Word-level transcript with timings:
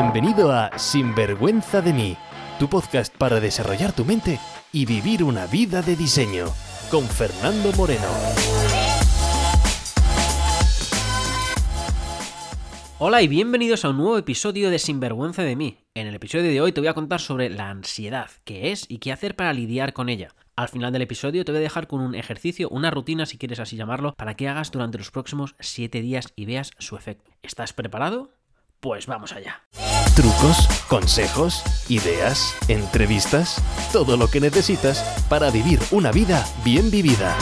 Bienvenido 0.00 0.52
a 0.52 0.78
Sinvergüenza 0.78 1.82
de 1.82 1.92
mí, 1.92 2.16
tu 2.60 2.68
podcast 2.68 3.12
para 3.16 3.40
desarrollar 3.40 3.92
tu 3.92 4.04
mente 4.04 4.38
y 4.70 4.86
vivir 4.86 5.24
una 5.24 5.48
vida 5.48 5.82
de 5.82 5.96
diseño, 5.96 6.46
con 6.88 7.04
Fernando 7.04 7.72
Moreno. 7.72 8.06
Hola 13.00 13.22
y 13.22 13.26
bienvenidos 13.26 13.84
a 13.84 13.88
un 13.88 13.96
nuevo 13.96 14.16
episodio 14.16 14.70
de 14.70 14.78
Sinvergüenza 14.78 15.42
de 15.42 15.56
mí. 15.56 15.78
En 15.94 16.06
el 16.06 16.14
episodio 16.14 16.44
de 16.48 16.60
hoy 16.60 16.70
te 16.70 16.80
voy 16.80 16.86
a 16.86 16.94
contar 16.94 17.20
sobre 17.20 17.50
la 17.50 17.68
ansiedad, 17.68 18.30
qué 18.44 18.70
es 18.70 18.86
y 18.88 18.98
qué 18.98 19.10
hacer 19.10 19.34
para 19.34 19.52
lidiar 19.52 19.94
con 19.94 20.08
ella. 20.08 20.32
Al 20.54 20.68
final 20.68 20.92
del 20.92 21.02
episodio 21.02 21.44
te 21.44 21.50
voy 21.50 21.58
a 21.58 21.62
dejar 21.62 21.88
con 21.88 22.00
un 22.02 22.14
ejercicio, 22.14 22.68
una 22.68 22.92
rutina 22.92 23.26
si 23.26 23.36
quieres 23.36 23.58
así 23.58 23.74
llamarlo, 23.74 24.14
para 24.14 24.34
que 24.34 24.46
hagas 24.46 24.70
durante 24.70 24.98
los 24.98 25.10
próximos 25.10 25.56
7 25.58 26.00
días 26.02 26.32
y 26.36 26.44
veas 26.44 26.70
su 26.78 26.94
efecto. 26.94 27.32
¿Estás 27.42 27.72
preparado? 27.72 28.30
Pues 28.80 29.06
vamos 29.06 29.32
allá. 29.32 29.62
Trucos, 30.18 30.66
consejos, 30.88 31.62
ideas, 31.88 32.58
entrevistas, 32.68 33.62
todo 33.92 34.16
lo 34.16 34.26
que 34.26 34.40
necesitas 34.40 35.00
para 35.28 35.48
vivir 35.52 35.78
una 35.92 36.10
vida 36.10 36.44
bien 36.64 36.90
vivida. 36.90 37.38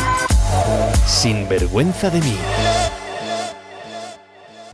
Sin 1.06 1.48
vergüenza 1.48 2.10
de 2.10 2.20
mí. 2.20 2.36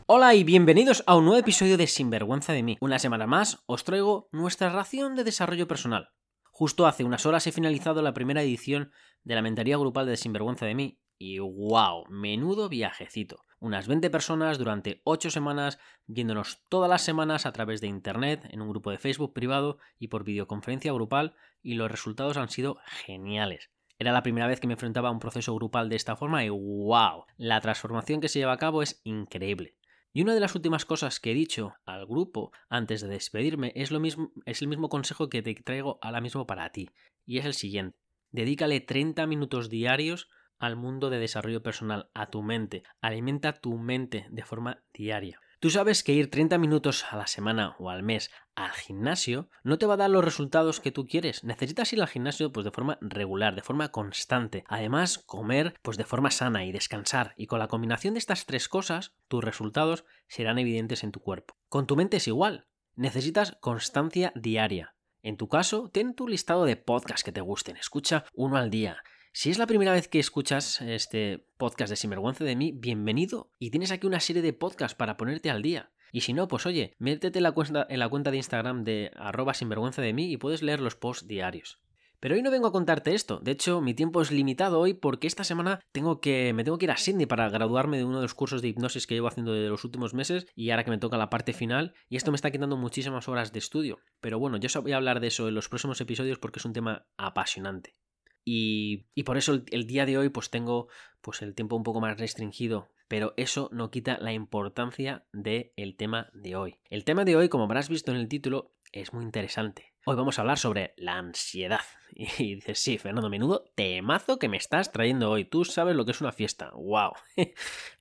Hola 0.07 0.35
y 0.35 0.43
bienvenidos 0.43 1.05
a 1.07 1.15
un 1.15 1.27
nuevo 1.27 1.39
episodio 1.39 1.77
de 1.77 1.87
Sinvergüenza 1.87 2.53
de 2.53 2.65
mí. 2.65 2.77
Una 2.81 2.99
semana 2.99 3.29
más 3.29 3.63
os 3.67 3.85
traigo 3.85 4.29
nuestra 4.33 4.71
ración 4.71 5.15
de 5.15 5.23
desarrollo 5.23 5.69
personal. 5.69 6.09
Justo 6.51 6.89
hace 6.89 7.05
unas 7.05 7.25
horas 7.25 7.47
he 7.47 7.53
finalizado 7.53 8.03
la 8.03 8.15
primera 8.15 8.43
edición 8.43 8.91
de 9.23 9.37
la 9.37 9.43
mentoría 9.43 9.77
grupal 9.77 10.07
de 10.07 10.17
Sinvergüenza 10.17 10.67
de 10.67 10.75
mí 10.75 10.99
y 11.19 11.39
wow, 11.39 12.05
menudo 12.09 12.69
viajecito. 12.69 13.45
Unas 13.63 13.87
20 13.87 14.11
personas 14.11 14.59
durante 14.59 15.03
8 15.05 15.31
semanas 15.31 15.79
viéndonos 16.09 16.65
todas 16.69 16.91
las 16.91 17.03
semanas 17.03 17.47
a 17.47 17.53
través 17.53 17.81
de 17.81 17.87
internet, 17.87 18.45
en 18.51 18.61
un 18.61 18.69
grupo 18.69 18.91
de 18.91 18.99
Facebook 18.99 19.33
privado 19.33 19.79
y 20.01 20.09
por 20.09 20.25
videoconferencia 20.25 20.93
grupal 20.93 21.37
y 21.63 21.75
los 21.75 21.89
resultados 21.89 22.37
han 22.39 22.49
sido 22.49 22.81
geniales. 22.87 23.71
Era 24.01 24.11
la 24.11 24.25
primera 24.25 24.49
vez 24.49 24.59
que 24.59 24.67
me 24.67 24.73
enfrentaba 24.73 25.11
a 25.11 25.13
un 25.13 25.21
proceso 25.21 25.55
grupal 25.55 25.89
de 25.89 25.95
esta 25.95 26.17
forma 26.17 26.45
y 26.45 26.49
wow, 26.49 27.25
la 27.37 27.61
transformación 27.61 28.21
que 28.21 28.29
se 28.29 28.41
lleva 28.41 28.51
a 28.51 28.59
cabo 28.59 28.83
es 28.83 29.01
increíble. 29.05 29.77
Y 30.13 30.23
una 30.23 30.35
de 30.35 30.41
las 30.41 30.57
últimas 30.57 30.85
cosas 30.85 31.21
que 31.21 31.31
he 31.31 31.35
dicho 31.35 31.77
al 31.85 32.05
grupo 32.05 32.51
antes 32.69 33.01
de 33.01 33.07
despedirme 33.07 33.71
es 33.77 33.93
lo 33.93 34.01
mismo, 34.01 34.33
es 34.45 34.61
el 34.61 34.67
mismo 34.67 34.89
consejo 34.89 35.29
que 35.29 35.41
te 35.41 35.55
traigo 35.55 36.01
ahora 36.03 36.21
mismo 36.21 36.49
para 36.49 36.73
ti. 36.73 36.91
Y 37.25 37.39
es 37.39 37.45
el 37.45 37.55
siguiente. 37.55 37.97
Dedícale 38.33 38.81
30 38.81 39.25
minutos 39.29 39.71
diarios 39.71 40.29
al 40.63 40.77
mundo 40.77 41.11
de 41.11 41.19
desarrollo 41.19 41.63
personal, 41.63 42.09
a 42.15 42.31
tu 42.31 42.43
mente. 42.43 42.85
Alimenta 43.01 43.53
tu 43.53 43.77
mente 43.79 44.27
de 44.31 44.45
forma 44.45 44.85
diaria. 44.95 45.41
Tú 45.59 45.71
sabes 45.71 46.05
que 46.05 46.13
ir 46.13 46.31
30 46.31 46.57
minutos 46.59 47.05
a 47.11 47.17
la 47.17 47.27
semana 47.27 47.75
o 47.79 47.91
al 47.91 48.03
mes 48.03 48.31
al 48.55 48.71
gimnasio 48.71 49.49
no 49.65 49.79
te 49.79 49.87
va 49.87 49.95
a 49.95 49.97
dar 49.97 50.11
los 50.11 50.25
resultados 50.25 50.79
que 50.79 50.93
tú 50.93 51.07
quieres. 51.07 51.43
Necesitas 51.43 51.93
ir 51.93 52.01
al 52.01 52.09
gimnasio 52.09 52.53
pues 52.53 52.65
de 52.65 52.71
forma 52.71 52.99
regular, 53.01 53.57
de 53.57 53.63
forma 53.63 53.91
constante. 53.91 54.65
Además, 54.69 55.19
comer 55.19 55.75
pues 55.83 55.97
de 55.97 56.05
forma 56.05 56.31
sana 56.31 56.65
y 56.65 56.71
descansar. 56.71 57.35
Y 57.37 57.47
con 57.47 57.59
la 57.59 57.69
combinación 57.69 58.15
de 58.15 58.19
estas 58.19 58.47
tres 58.47 58.69
cosas, 58.69 59.15
tus 59.27 59.43
resultados 59.43 60.05
serán 60.29 60.59
evidentes 60.59 61.03
en 61.03 61.11
tu 61.11 61.21
cuerpo. 61.21 61.57
Con 61.69 61.87
tu 61.89 61.97
mente 61.97 62.19
es 62.19 62.29
igual. 62.29 62.69
Necesitas 62.95 63.57
constancia 63.61 64.33
diaria. 64.37 64.95
En 65.23 65.37
tu 65.37 65.49
caso, 65.49 65.91
ten 65.93 66.15
tu 66.15 66.29
listado 66.29 66.65
de 66.65 66.77
podcasts 66.77 67.25
que 67.25 67.33
te 67.33 67.41
gusten. 67.41 67.77
Escucha 67.77 68.25
uno 68.35 68.57
al 68.57 68.71
día. 68.71 69.03
Si 69.35 69.49
es 69.49 69.57
la 69.57 69.67
primera 69.67 69.93
vez 69.93 70.09
que 70.09 70.19
escuchas 70.19 70.83
este 70.83 71.47
podcast 71.57 71.89
de 71.89 71.97
Sinvergüenza 71.97 72.45
de 72.45 72.55
mí, 72.55 72.71
bienvenido 72.71 73.51
y 73.59 73.71
tienes 73.71 73.91
aquí 73.91 74.07
una 74.07 74.21
serie 74.21 74.43
de 74.43 74.53
podcasts 74.53 74.95
para 74.95 75.17
ponerte 75.17 75.49
al 75.49 75.63
día. 75.63 75.91
Y 76.13 76.21
si 76.21 76.35
no, 76.35 76.49
pues 76.49 76.67
oye, 76.67 76.95
métete 76.99 77.39
en 77.39 77.45
la 77.45 77.53
cuenta, 77.53 77.87
en 77.89 77.99
la 77.99 78.11
cuenta 78.11 78.31
de 78.31 78.37
Instagram 78.37 78.85
de 78.85 79.11
arroba 79.17 79.55
sinvergüenza 79.55 80.03
de 80.03 80.13
mí 80.13 80.31
y 80.31 80.37
puedes 80.37 80.61
leer 80.61 80.81
los 80.81 80.97
posts 80.97 81.27
diarios. 81.27 81.81
Pero 82.21 82.35
hoy 82.35 82.43
no 82.43 82.51
vengo 82.51 82.67
a 82.67 82.73
contarte 82.73 83.15
esto. 83.15 83.39
De 83.39 83.53
hecho, 83.53 83.81
mi 83.81 83.95
tiempo 83.95 84.21
es 84.21 84.31
limitado 84.31 84.79
hoy 84.79 84.93
porque 84.93 85.27
esta 85.27 85.45
semana 85.45 85.81
tengo 85.93 86.21
que, 86.21 86.53
me 86.53 86.63
tengo 86.63 86.77
que 86.77 86.85
ir 86.85 86.91
a 86.91 86.99
Sydney 86.99 87.25
para 87.25 87.49
graduarme 87.49 87.97
de 87.97 88.05
uno 88.05 88.19
de 88.19 88.25
los 88.25 88.35
cursos 88.35 88.61
de 88.61 88.69
hipnosis 88.69 89.07
que 89.07 89.15
llevo 89.15 89.29
haciendo 89.29 89.55
de 89.55 89.71
los 89.71 89.83
últimos 89.83 90.13
meses 90.13 90.47
y 90.55 90.71
ahora 90.71 90.85
que 90.85 90.91
me 90.91 90.99
toca 90.99 91.17
la 91.17 91.31
parte 91.31 91.55
final 91.55 91.95
y 92.11 92.17
esto 92.17 92.31
me 92.33 92.37
está 92.37 92.51
quitando 92.51 92.77
muchísimas 92.77 93.29
horas 93.29 93.51
de 93.51 93.61
estudio. 93.61 93.99
Pero 94.21 94.39
bueno, 94.39 94.59
yo 94.59 94.83
voy 94.83 94.93
a 94.93 94.97
hablar 94.97 95.21
de 95.21 95.29
eso 95.29 95.49
en 95.49 95.55
los 95.55 95.71
próximos 95.71 96.03
episodios 96.03 96.39
porque 96.39 96.59
es 96.59 96.67
un 96.67 96.75
tema 96.75 97.07
apasionante. 97.17 97.97
Y, 98.45 99.05
por 99.25 99.37
eso 99.37 99.63
el, 99.71 99.87
día 99.87 100.07
de 100.07 100.19
hoy 100.19 100.29
pues 100.29 100.51
tengo 100.51 100.89
pues 101.21 101.43
el 101.43 101.55
tiempo 101.55 101.77
un 101.77 101.85
poco 101.85 102.01
más 102.01 102.19
restringido, 102.19 102.89
pero 103.09 103.35
eso 103.37 103.69
no 103.73 103.91
quita 103.91 104.19
la 104.19 104.33
importancia 104.33 105.25
del 105.33 105.95
tema 105.97 106.31
de 106.33 106.57
hoy. 106.57 106.79
El 106.91 107.05
tema 107.05 107.25
de 107.25 107.37
hoy, 107.37 107.49
como 107.49 107.65
habrás 107.65 107.89
visto 107.89 108.11
en 108.11 108.17
el 108.17 108.29
título, 108.29 108.73
es 108.91 109.13
muy 109.13 109.25
interesante. 109.25 109.92
Hoy 110.05 110.17
vamos 110.17 110.37
a 110.37 110.43
hablar 110.43 110.59
sobre 110.59 110.95
la 110.97 111.17
ansiedad. 111.19 111.81
Y 112.15 112.57
dices, 112.57 112.79
sí, 112.79 112.99
Fernando, 112.99 113.31
menudo 113.31 113.65
temazo 113.75 114.39
que 114.39 114.49
me 114.49 114.59
estás 114.59 114.93
trayendo 114.93 115.31
hoy. 115.31 115.47
Tú 115.47 115.65
sabes 115.65 115.97
lo 115.97 116.05
que 116.05 116.11
es 116.11 116.21
una 116.21 116.33
fiesta. 116.33 116.71
¡Wow! 116.75 117.13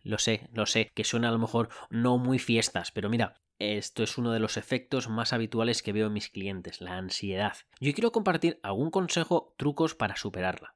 lo 0.04 0.18
sé, 0.18 0.50
lo 0.52 0.66
sé, 0.66 0.92
que 0.94 1.06
suena 1.06 1.30
a 1.30 1.32
lo 1.32 1.38
mejor 1.38 1.70
no 1.90 2.18
muy 2.18 2.38
fiestas, 2.38 2.92
pero 2.92 3.08
mira, 3.08 3.36
esto 3.58 4.04
es 4.04 4.18
uno 4.18 4.34
de 4.34 4.40
los 4.40 4.58
efectos 4.58 5.08
más 5.08 5.32
habituales 5.32 5.82
que 5.82 5.94
veo 5.94 6.08
en 6.08 6.14
mis 6.14 6.30
clientes, 6.30 6.82
la 6.82 6.98
ansiedad. 6.98 7.56
Yo 7.80 7.94
quiero 7.94 8.12
compartir 8.12 8.60
algún 8.64 8.92
consejo, 8.92 9.54
trucos 9.58 9.96
para 9.96 10.18
superarla. 10.18 10.76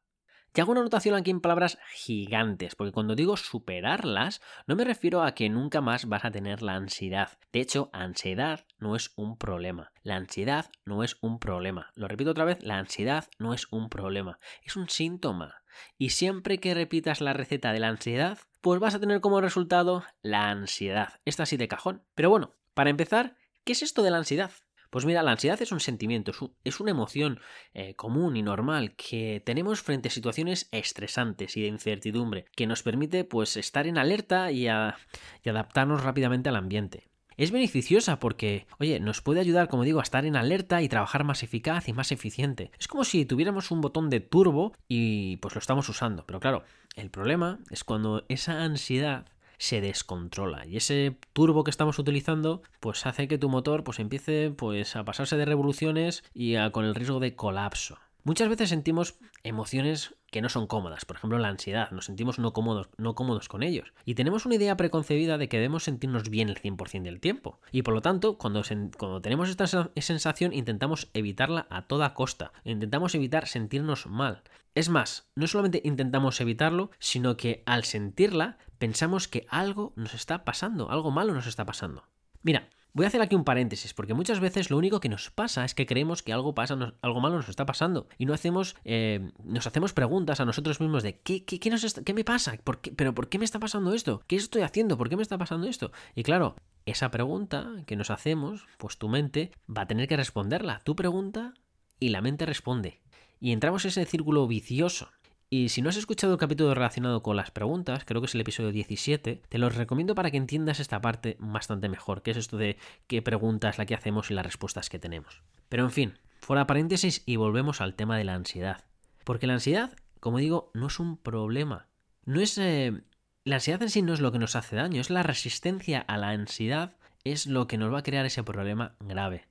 Y 0.57 0.61
hago 0.61 0.71
una 0.71 0.79
anotación 0.79 1.15
aquí 1.15 1.31
en 1.31 1.41
palabras 1.41 1.77
gigantes, 1.93 2.75
porque 2.75 2.93
cuando 2.93 3.13
digo 3.13 3.35
superarlas, 3.35 4.41
no 4.67 4.77
me 4.77 4.85
refiero 4.85 5.21
a 5.21 5.33
que 5.33 5.49
nunca 5.49 5.81
más 5.81 6.05
vas 6.05 6.23
a 6.23 6.31
tener 6.31 6.61
la 6.61 6.75
ansiedad. 6.75 7.37
De 7.51 7.59
hecho, 7.59 7.89
ansiedad 7.91 8.65
no 8.79 8.95
es 8.95 9.11
un 9.17 9.37
problema. 9.37 9.91
La 10.01 10.15
ansiedad 10.15 10.71
no 10.85 11.03
es 11.03 11.17
un 11.19 11.39
problema. 11.39 11.91
Lo 11.95 12.07
repito 12.07 12.31
otra 12.31 12.45
vez, 12.45 12.63
la 12.63 12.77
ansiedad 12.77 13.25
no 13.37 13.53
es 13.53 13.67
un 13.69 13.89
problema, 13.89 14.39
es 14.63 14.77
un 14.77 14.87
síntoma. 14.87 15.55
Y 15.97 16.11
siempre 16.11 16.61
que 16.61 16.73
repitas 16.73 17.19
la 17.19 17.33
receta 17.33 17.73
de 17.73 17.79
la 17.79 17.89
ansiedad, 17.89 18.39
pues 18.61 18.79
vas 18.79 18.95
a 18.95 18.99
tener 19.01 19.19
como 19.19 19.41
resultado 19.41 20.05
la 20.21 20.49
ansiedad. 20.49 21.19
Esta 21.25 21.43
así 21.43 21.57
de 21.57 21.67
cajón. 21.67 22.05
Pero 22.15 22.29
bueno, 22.29 22.55
para 22.73 22.89
empezar, 22.89 23.35
¿qué 23.65 23.73
es 23.73 23.81
esto 23.81 24.03
de 24.03 24.11
la 24.11 24.19
ansiedad? 24.19 24.51
Pues 24.95 25.03
mira, 25.03 25.23
la 25.23 25.31
ansiedad 25.31 25.61
es 25.61 25.73
un 25.73 25.81
sentimiento, 25.81 26.31
es 26.63 26.79
una 26.79 26.91
emoción 26.91 27.41
eh, 27.73 27.95
común 27.95 28.37
y 28.37 28.41
normal 28.41 28.95
que 28.95 29.43
tenemos 29.45 29.81
frente 29.81 30.07
a 30.07 30.11
situaciones 30.11 30.69
estresantes 30.71 31.57
y 31.57 31.63
de 31.63 31.67
incertidumbre, 31.67 32.45
que 32.55 32.65
nos 32.65 32.81
permite 32.81 33.25
pues 33.25 33.57
estar 33.57 33.87
en 33.87 33.97
alerta 33.97 34.53
y, 34.53 34.67
y 34.67 35.49
adaptarnos 35.49 36.01
rápidamente 36.01 36.47
al 36.47 36.55
ambiente. 36.55 37.09
Es 37.35 37.51
beneficiosa 37.51 38.19
porque, 38.19 38.67
oye, 38.79 39.01
nos 39.01 39.21
puede 39.21 39.41
ayudar, 39.41 39.67
como 39.67 39.83
digo, 39.83 39.99
a 39.99 40.03
estar 40.03 40.25
en 40.25 40.37
alerta 40.37 40.81
y 40.81 40.87
trabajar 40.87 41.25
más 41.25 41.43
eficaz 41.43 41.89
y 41.89 41.93
más 41.93 42.13
eficiente. 42.13 42.71
Es 42.79 42.87
como 42.87 43.03
si 43.03 43.25
tuviéramos 43.25 43.71
un 43.71 43.81
botón 43.81 44.09
de 44.09 44.21
turbo 44.21 44.71
y 44.87 45.35
pues 45.37 45.55
lo 45.55 45.59
estamos 45.59 45.89
usando. 45.89 46.25
Pero 46.25 46.39
claro, 46.39 46.63
el 46.95 47.09
problema 47.09 47.59
es 47.69 47.83
cuando 47.83 48.23
esa 48.29 48.63
ansiedad 48.63 49.25
se 49.57 49.81
descontrola 49.81 50.65
y 50.65 50.77
ese 50.77 51.17
turbo 51.33 51.63
que 51.63 51.71
estamos 51.71 51.99
utilizando 51.99 52.61
pues 52.79 53.05
hace 53.05 53.27
que 53.27 53.37
tu 53.37 53.49
motor 53.49 53.83
pues 53.83 53.99
empiece 53.99 54.51
pues 54.51 54.95
a 54.95 55.03
pasarse 55.03 55.37
de 55.37 55.45
revoluciones 55.45 56.23
y 56.33 56.55
con 56.71 56.85
el 56.85 56.95
riesgo 56.95 57.19
de 57.19 57.35
colapso. 57.35 57.97
Muchas 58.27 58.49
veces 58.49 58.69
sentimos 58.69 59.19
emociones 59.43 60.15
que 60.31 60.41
no 60.41 60.49
son 60.49 60.65
cómodas, 60.65 61.05
por 61.05 61.15
ejemplo 61.15 61.37
la 61.37 61.49
ansiedad, 61.49 61.91
nos 61.91 62.05
sentimos 62.05 62.39
no 62.39 62.53
cómodos, 62.53 62.89
no 62.97 63.13
cómodos 63.13 63.47
con 63.47 63.61
ellos. 63.61 63.93
Y 64.03 64.15
tenemos 64.15 64.47
una 64.47 64.55
idea 64.55 64.75
preconcebida 64.75 65.37
de 65.37 65.47
que 65.47 65.57
debemos 65.57 65.83
sentirnos 65.83 66.31
bien 66.31 66.49
el 66.49 66.59
100% 66.59 67.03
del 67.03 67.19
tiempo. 67.19 67.59
Y 67.71 67.83
por 67.83 67.93
lo 67.93 68.01
tanto, 68.01 68.39
cuando, 68.39 68.63
cuando 68.97 69.21
tenemos 69.21 69.47
esta 69.47 69.67
sensación 69.67 70.53
intentamos 70.53 71.11
evitarla 71.13 71.67
a 71.69 71.83
toda 71.83 72.15
costa, 72.15 72.51
intentamos 72.63 73.13
evitar 73.13 73.47
sentirnos 73.47 74.07
mal. 74.07 74.41
Es 74.73 74.89
más, 74.89 75.29
no 75.35 75.45
solamente 75.45 75.83
intentamos 75.85 76.41
evitarlo, 76.41 76.89
sino 76.97 77.37
que 77.37 77.61
al 77.67 77.83
sentirla 77.83 78.57
pensamos 78.79 79.27
que 79.27 79.45
algo 79.49 79.93
nos 79.95 80.15
está 80.15 80.45
pasando, 80.45 80.89
algo 80.89 81.11
malo 81.11 81.35
nos 81.35 81.45
está 81.45 81.63
pasando. 81.67 82.07
Mira, 82.41 82.69
Voy 82.95 83.03
a 83.03 83.09
hacer 83.09 83.21
aquí 83.21 83.35
un 83.35 83.43
paréntesis, 83.43 83.93
porque 83.93 84.13
muchas 84.13 84.39
veces 84.39 84.69
lo 84.69 84.77
único 84.77 85.01
que 85.01 85.09
nos 85.09 85.29
pasa 85.29 85.65
es 85.65 85.75
que 85.75 85.85
creemos 85.85 86.23
que 86.23 86.31
algo 86.31 86.55
pasa, 86.55 86.93
algo 87.01 87.19
malo 87.19 87.35
nos 87.35 87.49
está 87.49 87.65
pasando. 87.65 88.07
Y 88.17 88.25
no 88.25 88.33
hacemos, 88.33 88.77
eh, 88.85 89.33
nos 89.43 89.67
hacemos 89.67 89.91
preguntas 89.91 90.39
a 90.39 90.45
nosotros 90.45 90.79
mismos 90.79 91.03
de 91.03 91.19
¿qué, 91.19 91.43
qué, 91.43 91.69
nos 91.69 91.93
qué 91.93 92.13
me 92.13 92.23
pasa? 92.23 92.55
¿Por 92.63 92.79
qué, 92.79 92.93
¿Pero 92.93 93.13
por 93.13 93.27
qué 93.27 93.37
me 93.37 93.43
está 93.43 93.59
pasando 93.59 93.93
esto? 93.93 94.23
¿Qué 94.27 94.37
estoy 94.37 94.61
haciendo? 94.61 94.97
¿Por 94.97 95.09
qué 95.09 95.17
me 95.17 95.23
está 95.23 95.37
pasando 95.37 95.67
esto? 95.67 95.91
Y 96.15 96.23
claro, 96.23 96.55
esa 96.85 97.11
pregunta 97.11 97.83
que 97.85 97.97
nos 97.97 98.11
hacemos, 98.11 98.65
pues 98.77 98.97
tu 98.97 99.09
mente 99.09 99.51
va 99.69 99.81
a 99.81 99.87
tener 99.87 100.07
que 100.07 100.15
responderla. 100.15 100.79
Tu 100.85 100.95
pregunta 100.95 101.53
y 101.99 102.09
la 102.09 102.21
mente 102.21 102.45
responde. 102.45 103.01
Y 103.41 103.51
entramos 103.51 103.83
en 103.83 103.89
ese 103.89 104.05
círculo 104.05 104.47
vicioso 104.47 105.09
y 105.49 105.69
si 105.69 105.81
no 105.81 105.89
has 105.89 105.97
escuchado 105.97 106.33
el 106.33 106.39
capítulo 106.39 106.73
relacionado 106.73 107.21
con 107.21 107.35
las 107.35 107.51
preguntas, 107.51 108.03
creo 108.05 108.21
que 108.21 108.25
es 108.25 108.35
el 108.35 108.41
episodio 108.41 108.71
17, 108.71 109.41
te 109.47 109.57
los 109.57 109.75
recomiendo 109.75 110.15
para 110.15 110.31
que 110.31 110.37
entiendas 110.37 110.79
esta 110.79 111.01
parte 111.01 111.37
bastante 111.39 111.89
mejor, 111.89 112.23
que 112.23 112.31
es 112.31 112.37
esto 112.37 112.57
de 112.57 112.77
qué 113.07 113.21
preguntas 113.21 113.77
la 113.77 113.85
que 113.85 113.95
hacemos 113.95 114.31
y 114.31 114.33
las 114.33 114.45
respuestas 114.45 114.89
que 114.89 114.99
tenemos. 114.99 115.41
Pero 115.69 115.83
en 115.83 115.91
fin, 115.91 116.19
fuera 116.41 116.67
paréntesis 116.67 117.23
y 117.25 117.35
volvemos 117.35 117.81
al 117.81 117.95
tema 117.95 118.17
de 118.17 118.23
la 118.23 118.33
ansiedad. 118.33 118.85
Porque 119.23 119.47
la 119.47 119.53
ansiedad, 119.53 119.95
como 120.19 120.39
digo, 120.39 120.71
no 120.73 120.87
es 120.87 120.99
un 120.99 121.17
problema. 121.17 121.87
No 122.25 122.41
es. 122.41 122.57
Eh, 122.57 123.03
la 123.43 123.55
ansiedad 123.55 123.81
en 123.83 123.89
sí 123.89 124.01
no 124.01 124.13
es 124.13 124.21
lo 124.21 124.31
que 124.31 124.39
nos 124.39 124.55
hace 124.55 124.75
daño, 124.75 124.99
es 124.99 125.09
la 125.11 125.23
resistencia 125.23 125.99
a 125.99 126.17
la 126.17 126.29
ansiedad 126.29 126.97
es 127.25 127.47
lo 127.47 127.67
que 127.67 127.77
nos 127.77 127.91
va 127.91 127.99
a 127.99 128.03
crear 128.03 128.25
ese 128.25 128.43
problema 128.43 128.95
grave. 128.99 129.45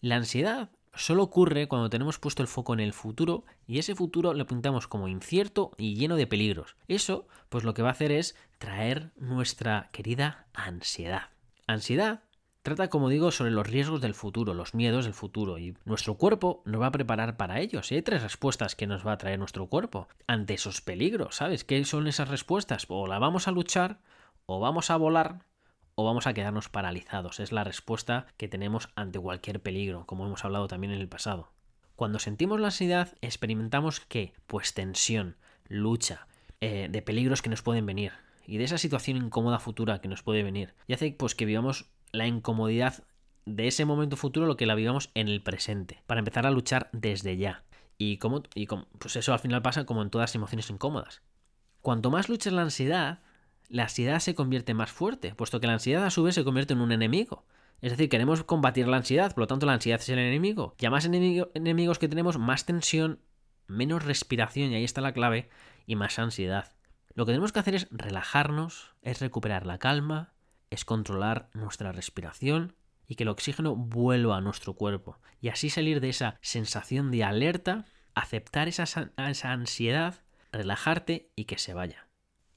La 0.00 0.16
ansiedad 0.16 0.70
solo 0.96 1.22
ocurre 1.22 1.68
cuando 1.68 1.90
tenemos 1.90 2.18
puesto 2.18 2.42
el 2.42 2.48
foco 2.48 2.74
en 2.74 2.80
el 2.80 2.92
futuro 2.92 3.44
y 3.66 3.78
ese 3.78 3.94
futuro 3.94 4.34
lo 4.34 4.46
pintamos 4.46 4.88
como 4.88 5.08
incierto 5.08 5.72
y 5.76 5.94
lleno 5.94 6.16
de 6.16 6.26
peligros. 6.26 6.76
Eso, 6.88 7.26
pues 7.48 7.64
lo 7.64 7.74
que 7.74 7.82
va 7.82 7.88
a 7.88 7.92
hacer 7.92 8.12
es 8.12 8.36
traer 8.58 9.12
nuestra 9.16 9.90
querida 9.92 10.46
ansiedad. 10.54 11.30
Ansiedad 11.66 12.22
trata, 12.62 12.88
como 12.88 13.08
digo, 13.08 13.30
sobre 13.30 13.52
los 13.52 13.68
riesgos 13.68 14.00
del 14.00 14.14
futuro, 14.14 14.52
los 14.52 14.74
miedos 14.74 15.04
del 15.04 15.14
futuro 15.14 15.56
y 15.58 15.76
nuestro 15.84 16.16
cuerpo 16.16 16.62
nos 16.64 16.80
va 16.80 16.86
a 16.86 16.92
preparar 16.92 17.36
para 17.36 17.60
ellos. 17.60 17.92
Y 17.92 17.94
hay 17.94 18.02
tres 18.02 18.22
respuestas 18.22 18.74
que 18.74 18.88
nos 18.88 19.06
va 19.06 19.12
a 19.12 19.18
traer 19.18 19.38
nuestro 19.38 19.68
cuerpo 19.68 20.08
ante 20.26 20.54
esos 20.54 20.80
peligros, 20.80 21.36
¿sabes? 21.36 21.62
¿Qué 21.62 21.84
son 21.84 22.08
esas 22.08 22.28
respuestas? 22.28 22.86
O 22.88 23.06
la 23.06 23.20
vamos 23.20 23.46
a 23.46 23.52
luchar, 23.52 24.00
o 24.46 24.58
vamos 24.58 24.90
a 24.90 24.96
volar, 24.96 25.44
o 25.96 26.04
vamos 26.04 26.26
a 26.26 26.34
quedarnos 26.34 26.68
paralizados. 26.68 27.40
Es 27.40 27.50
la 27.50 27.64
respuesta 27.64 28.26
que 28.36 28.48
tenemos 28.48 28.90
ante 28.94 29.18
cualquier 29.18 29.60
peligro, 29.60 30.06
como 30.06 30.26
hemos 30.26 30.44
hablado 30.44 30.68
también 30.68 30.92
en 30.92 31.00
el 31.00 31.08
pasado. 31.08 31.50
Cuando 31.96 32.18
sentimos 32.18 32.60
la 32.60 32.68
ansiedad, 32.68 33.14
experimentamos 33.22 34.00
qué? 34.00 34.34
Pues 34.46 34.74
tensión, 34.74 35.36
lucha, 35.66 36.28
eh, 36.60 36.88
de 36.90 37.02
peligros 37.02 37.42
que 37.42 37.50
nos 37.50 37.62
pueden 37.62 37.86
venir 37.86 38.12
y 38.46 38.58
de 38.58 38.64
esa 38.64 38.78
situación 38.78 39.16
incómoda 39.16 39.58
futura 39.58 40.00
que 40.00 40.08
nos 40.08 40.22
puede 40.22 40.42
venir. 40.42 40.74
Y 40.86 40.92
hace 40.92 41.10
pues 41.12 41.34
que 41.34 41.46
vivamos 41.46 41.86
la 42.12 42.26
incomodidad 42.26 43.02
de 43.46 43.66
ese 43.66 43.84
momento 43.84 44.16
futuro 44.16 44.46
lo 44.46 44.56
que 44.56 44.66
la 44.66 44.74
vivamos 44.74 45.10
en 45.14 45.28
el 45.28 45.42
presente, 45.42 46.02
para 46.06 46.18
empezar 46.18 46.46
a 46.46 46.50
luchar 46.50 46.90
desde 46.92 47.36
ya. 47.36 47.64
Y 47.96 48.18
como, 48.18 48.42
y 48.54 48.66
pues 48.66 49.16
eso 49.16 49.32
al 49.32 49.38
final 49.38 49.62
pasa 49.62 49.86
como 49.86 50.02
en 50.02 50.10
todas 50.10 50.30
las 50.30 50.34
emociones 50.34 50.68
incómodas. 50.68 51.22
Cuanto 51.80 52.10
más 52.10 52.28
luches 52.28 52.52
la 52.52 52.62
ansiedad, 52.62 53.20
la 53.68 53.84
ansiedad 53.84 54.20
se 54.20 54.34
convierte 54.34 54.74
más 54.74 54.90
fuerte, 54.90 55.34
puesto 55.34 55.60
que 55.60 55.66
la 55.66 55.74
ansiedad 55.74 56.04
a 56.04 56.10
su 56.10 56.22
vez 56.22 56.34
se 56.34 56.44
convierte 56.44 56.74
en 56.74 56.80
un 56.80 56.92
enemigo. 56.92 57.44
Es 57.80 57.90
decir, 57.92 58.08
queremos 58.08 58.42
combatir 58.44 58.88
la 58.88 58.96
ansiedad, 58.96 59.34
por 59.34 59.42
lo 59.42 59.46
tanto 59.46 59.66
la 59.66 59.74
ansiedad 59.74 60.00
es 60.00 60.08
el 60.08 60.18
enemigo. 60.18 60.74
Y 60.78 60.86
a 60.86 60.90
más 60.90 61.04
enemigos 61.04 61.98
que 61.98 62.08
tenemos, 62.08 62.38
más 62.38 62.64
tensión, 62.64 63.20
menos 63.66 64.04
respiración, 64.04 64.72
y 64.72 64.76
ahí 64.76 64.84
está 64.84 65.00
la 65.00 65.12
clave, 65.12 65.50
y 65.86 65.96
más 65.96 66.18
ansiedad. 66.18 66.72
Lo 67.14 67.26
que 67.26 67.32
tenemos 67.32 67.52
que 67.52 67.58
hacer 67.58 67.74
es 67.74 67.88
relajarnos, 67.90 68.94
es 69.02 69.20
recuperar 69.20 69.66
la 69.66 69.78
calma, 69.78 70.32
es 70.70 70.84
controlar 70.84 71.48
nuestra 71.54 71.92
respiración 71.92 72.74
y 73.06 73.14
que 73.14 73.22
el 73.24 73.28
oxígeno 73.28 73.76
vuelva 73.76 74.36
a 74.36 74.40
nuestro 74.40 74.74
cuerpo. 74.74 75.18
Y 75.40 75.48
así 75.48 75.70
salir 75.70 76.00
de 76.00 76.08
esa 76.08 76.38
sensación 76.40 77.10
de 77.10 77.24
alerta, 77.24 77.86
aceptar 78.14 78.68
esa, 78.68 78.84
esa 79.16 79.52
ansiedad, 79.52 80.22
relajarte 80.52 81.30
y 81.36 81.44
que 81.44 81.58
se 81.58 81.72
vaya. 81.72 82.05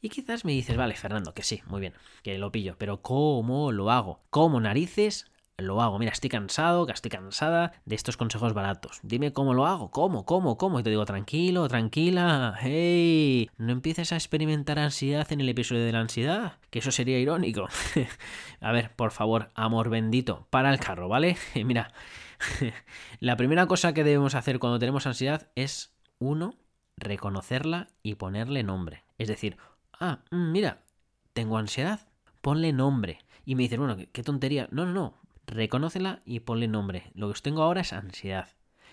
Y 0.01 0.09
quizás 0.09 0.45
me 0.45 0.53
dices, 0.53 0.77
vale, 0.77 0.95
Fernando, 0.95 1.33
que 1.33 1.43
sí, 1.43 1.61
muy 1.65 1.81
bien, 1.81 1.93
que 2.23 2.37
lo 2.37 2.51
pillo, 2.51 2.75
pero 2.77 3.01
¿cómo 3.01 3.71
lo 3.71 3.91
hago? 3.91 4.21
¿Cómo 4.29 4.61
narices 4.61 5.29
lo 5.57 5.81
hago? 5.81 5.99
Mira, 5.99 6.13
estoy 6.13 6.29
cansado, 6.29 6.85
que 6.85 6.93
estoy 6.93 7.11
cansada 7.11 7.73
de 7.85 7.95
estos 7.95 8.15
consejos 8.15 8.53
baratos. 8.53 8.99
Dime 9.03 9.33
cómo 9.33 9.53
lo 9.53 9.65
hago, 9.65 9.91
cómo, 9.91 10.25
cómo, 10.25 10.57
cómo. 10.57 10.79
Y 10.79 10.83
te 10.83 10.89
digo, 10.89 11.03
tranquilo, 11.03 11.67
tranquila, 11.67 12.55
hey, 12.61 13.49
no 13.57 13.73
empieces 13.73 14.13
a 14.13 14.15
experimentar 14.15 14.79
ansiedad 14.79 15.29
en 15.33 15.41
el 15.41 15.49
episodio 15.49 15.83
de 15.83 15.91
la 15.91 15.99
ansiedad, 15.99 16.59
que 16.69 16.79
eso 16.79 16.91
sería 16.91 17.19
irónico. 17.19 17.67
a 18.61 18.71
ver, 18.71 18.95
por 18.95 19.11
favor, 19.11 19.51
amor 19.53 19.89
bendito, 19.89 20.47
para 20.49 20.71
el 20.71 20.79
carro, 20.79 21.09
¿vale? 21.09 21.35
Mira, 21.65 21.91
la 23.19 23.35
primera 23.35 23.67
cosa 23.67 23.93
que 23.93 24.05
debemos 24.05 24.35
hacer 24.35 24.59
cuando 24.59 24.79
tenemos 24.79 25.07
ansiedad 25.07 25.49
es, 25.55 25.93
uno, 26.19 26.55
reconocerla 26.95 27.89
y 28.03 28.15
ponerle 28.15 28.63
nombre. 28.63 29.03
Es 29.17 29.27
decir, 29.27 29.57
ah, 29.99 30.19
mm, 30.31 30.51
mira, 30.51 30.83
tengo 31.33 31.57
ansiedad, 31.57 32.07
ponle 32.41 32.73
nombre. 32.73 33.19
Y 33.45 33.55
me 33.55 33.63
dices, 33.63 33.79
bueno, 33.79 33.97
qué, 34.11 34.23
tontería. 34.23 34.67
No, 34.71 34.85
no, 34.85 34.93
no, 34.93 35.13
reconócela 35.47 36.21
y 36.25 36.41
ponle 36.41 36.67
nombre. 36.67 37.11
Lo 37.13 37.31
que 37.31 37.39
tengo 37.41 37.63
ahora 37.63 37.81
es 37.81 37.93
ansiedad. 37.93 38.49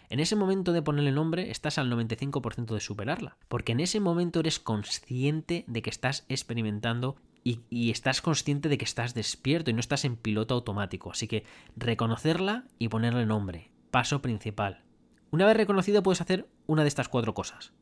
En 0.08 0.20
ese 0.20 0.36
momento 0.36 0.72
de 0.72 0.82
ponerle 0.82 1.10
nombre 1.10 1.50
estás 1.50 1.78
al 1.78 1.90
95% 1.90 2.74
de 2.74 2.80
superarla, 2.80 3.36
porque 3.48 3.72
en 3.72 3.80
ese 3.80 3.98
momento 3.98 4.40
eres 4.40 4.60
consciente 4.60 5.64
de 5.66 5.82
que 5.82 5.90
estás 5.90 6.24
experimentando 6.28 7.16
y, 7.42 7.60
y, 7.70 7.90
estás 7.90 8.22
consciente 8.22 8.68
de 8.68 8.78
que 8.78 8.84
estás 8.84 9.14
despierto 9.14 9.70
y 9.70 9.74
no 9.74 9.80
estás 9.80 10.04
en 10.04 10.16
piloto 10.16 10.54
automático. 10.54 11.10
Así 11.10 11.26
que 11.28 11.44
reconocerla 11.76 12.64
y 12.78 12.88
ponerle 12.88 13.26
nombre. 13.26 13.70
Paso 13.90 14.22
principal. 14.22 14.84
Una 15.30 15.46
vez 15.46 15.56
reconocido 15.56 16.02
puedes 16.02 16.20
hacer 16.20 16.48
una 16.66 16.82
de 16.82 16.88
estas 16.88 17.08
cuatro 17.08 17.34
cosas. 17.34 17.72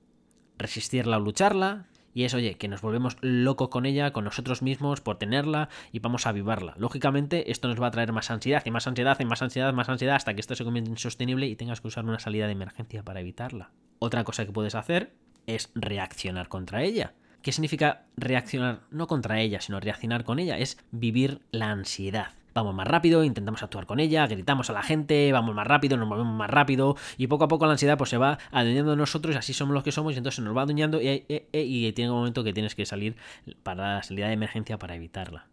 Resistirla 0.59 1.19
o 1.19 1.20
lucharla, 1.20 1.88
y 2.14 2.25
es, 2.25 2.32
oye, 2.32 2.55
que 2.55 2.69
nos 2.69 2.81
volvemos 2.81 3.16
locos 3.20 3.69
con 3.69 3.84
ella, 3.84 4.12
con 4.12 4.25
nosotros 4.25 4.62
mismos, 4.62 5.00
por 5.00 5.19
tenerla 5.19 5.69
y 5.93 5.99
vamos 5.99 6.26
a 6.26 6.31
avivarla. 6.31 6.75
Lógicamente, 6.78 7.50
esto 7.50 7.69
nos 7.69 7.82
va 7.82 7.88
a 7.88 7.90
traer 7.90 8.12
más 8.12 8.31
ansiedad 8.31 8.62
y 8.64 8.70
más 8.70 8.87
ansiedad 8.87 9.19
y 9.19 9.25
más 9.25 9.43
ansiedad, 9.43 9.75
más 9.75 9.88
ansiedad, 9.88 10.14
hasta 10.14 10.32
que 10.32 10.40
esto 10.40 10.55
se 10.55 10.64
convierta 10.64 10.88
en 10.88 10.94
insostenible 10.94 11.46
y 11.46 11.56
tengas 11.56 11.81
que 11.81 11.88
usar 11.88 12.05
una 12.05 12.20
salida 12.20 12.46
de 12.46 12.52
emergencia 12.52 13.02
para 13.02 13.20
evitarla. 13.20 13.72
Otra 13.99 14.25
cosa 14.25 14.46
que 14.46 14.52
puedes 14.52 14.76
hacer 14.76 15.12
es 15.46 15.70
reaccionar 15.75 16.49
contra 16.49 16.82
ella. 16.82 17.14
¿Qué 17.43 17.52
significa 17.52 18.06
reaccionar 18.17 18.81
no 18.90 19.06
contra 19.06 19.40
ella, 19.40 19.60
sino 19.60 19.81
reaccionar 19.81 20.25
con 20.25 20.38
ella? 20.38 20.56
Es 20.56 20.78
vivir 20.93 21.43
la 21.50 21.70
ansiedad 21.70 22.32
vamos 22.55 22.75
más 22.75 22.87
rápido, 22.87 23.25
intentamos 23.25 23.62
actuar 23.62 23.87
con 23.87 24.01
ella, 24.01 24.27
gritamos 24.27 24.71
a 24.71 24.73
la 24.73 24.83
gente, 24.83 25.33
vamos 25.33 25.55
más 25.55 25.67
rápido, 25.67 25.97
nos 25.97 26.09
movemos 26.09 26.35
más 26.35 26.49
rápido 26.49 26.97
y 27.17 27.27
poco 27.27 27.45
a 27.45 27.49
poco 27.49 27.67
la 27.67 27.73
ansiedad 27.73 27.99
pues 27.99 28.11
se 28.11 28.17
va 28.17 28.39
adueñando 28.51 28.93
de 28.93 28.97
nosotros 28.97 29.35
y 29.35 29.39
así 29.39 29.53
somos 29.53 29.75
los 29.75 29.83
que 29.83 29.93
somos 29.93 30.15
y 30.15 30.19
entonces 30.19 30.45
nos 30.45 30.56
va 30.56 30.62
adueñando 30.62 31.03
y, 31.03 31.27
y, 31.53 31.93
tiene 31.93 32.11
un 32.11 32.19
momento 32.19 32.45
que 32.45 32.53
tienes 32.53 32.75
que 32.75 32.87
salir 32.87 33.17
para 33.62 33.97
la 33.97 34.03
salida 34.03 34.29
de 34.29 34.35
emergencia 34.35 34.79
para 34.79 34.95
evitarla. 34.95 35.47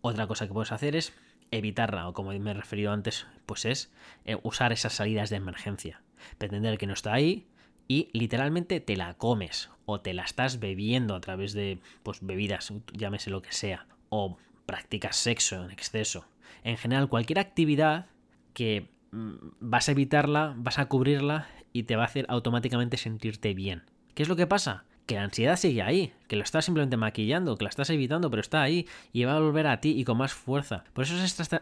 Otra 0.00 0.26
cosa 0.26 0.46
que 0.46 0.52
puedes 0.52 0.72
hacer 0.72 0.96
es 0.96 1.12
evitarla 1.50 2.08
o 2.08 2.12
como 2.12 2.32
me 2.32 2.50
he 2.50 2.54
referido 2.54 2.92
antes 2.92 3.26
pues 3.46 3.64
es 3.64 3.92
eh, 4.24 4.36
usar 4.42 4.72
esas 4.72 4.92
salidas 4.92 5.30
de 5.30 5.36
emergencia. 5.36 6.02
Pretender 6.36 6.78
que 6.78 6.86
no 6.86 6.92
está 6.92 7.14
ahí, 7.14 7.46
y 7.88 8.10
literalmente 8.12 8.80
te 8.80 8.96
la 8.96 9.14
comes 9.14 9.70
o 9.86 10.00
te 10.00 10.12
la 10.12 10.22
estás 10.22 10.60
bebiendo 10.60 11.14
a 11.14 11.20
través 11.20 11.54
de 11.54 11.78
pues 12.02 12.18
bebidas, 12.20 12.72
llámese 12.92 13.30
lo 13.30 13.40
que 13.40 13.52
sea, 13.52 13.86
o 14.10 14.36
practicas 14.68 15.16
sexo 15.16 15.64
en 15.64 15.70
exceso 15.70 16.26
en 16.64 16.76
general 16.76 17.08
cualquier 17.08 17.38
actividad 17.38 18.06
que 18.52 18.90
mm, 19.12 19.34
vas 19.60 19.88
a 19.88 19.92
evitarla, 19.92 20.54
vas 20.56 20.78
a 20.78 20.86
cubrirla 20.86 21.48
y 21.72 21.84
te 21.84 21.96
va 21.96 22.02
a 22.02 22.06
hacer 22.06 22.26
automáticamente 22.28 22.96
sentirte 22.96 23.54
bien. 23.54 23.84
¿Qué 24.14 24.22
es 24.22 24.28
lo 24.28 24.36
que 24.36 24.46
pasa? 24.46 24.84
Que 25.06 25.14
la 25.14 25.22
ansiedad 25.22 25.56
sigue 25.56 25.80
ahí, 25.80 26.12
que 26.26 26.36
lo 26.36 26.42
estás 26.42 26.66
simplemente 26.66 26.98
maquillando, 26.98 27.56
que 27.56 27.64
la 27.64 27.70
estás 27.70 27.88
evitando, 27.88 28.28
pero 28.28 28.40
está 28.40 28.60
ahí 28.60 28.86
y 29.12 29.24
va 29.24 29.36
a 29.36 29.40
volver 29.40 29.66
a 29.66 29.80
ti 29.80 29.98
y 29.98 30.04
con 30.04 30.18
más 30.18 30.34
fuerza. 30.34 30.84
Por 30.92 31.04
eso 31.04 31.14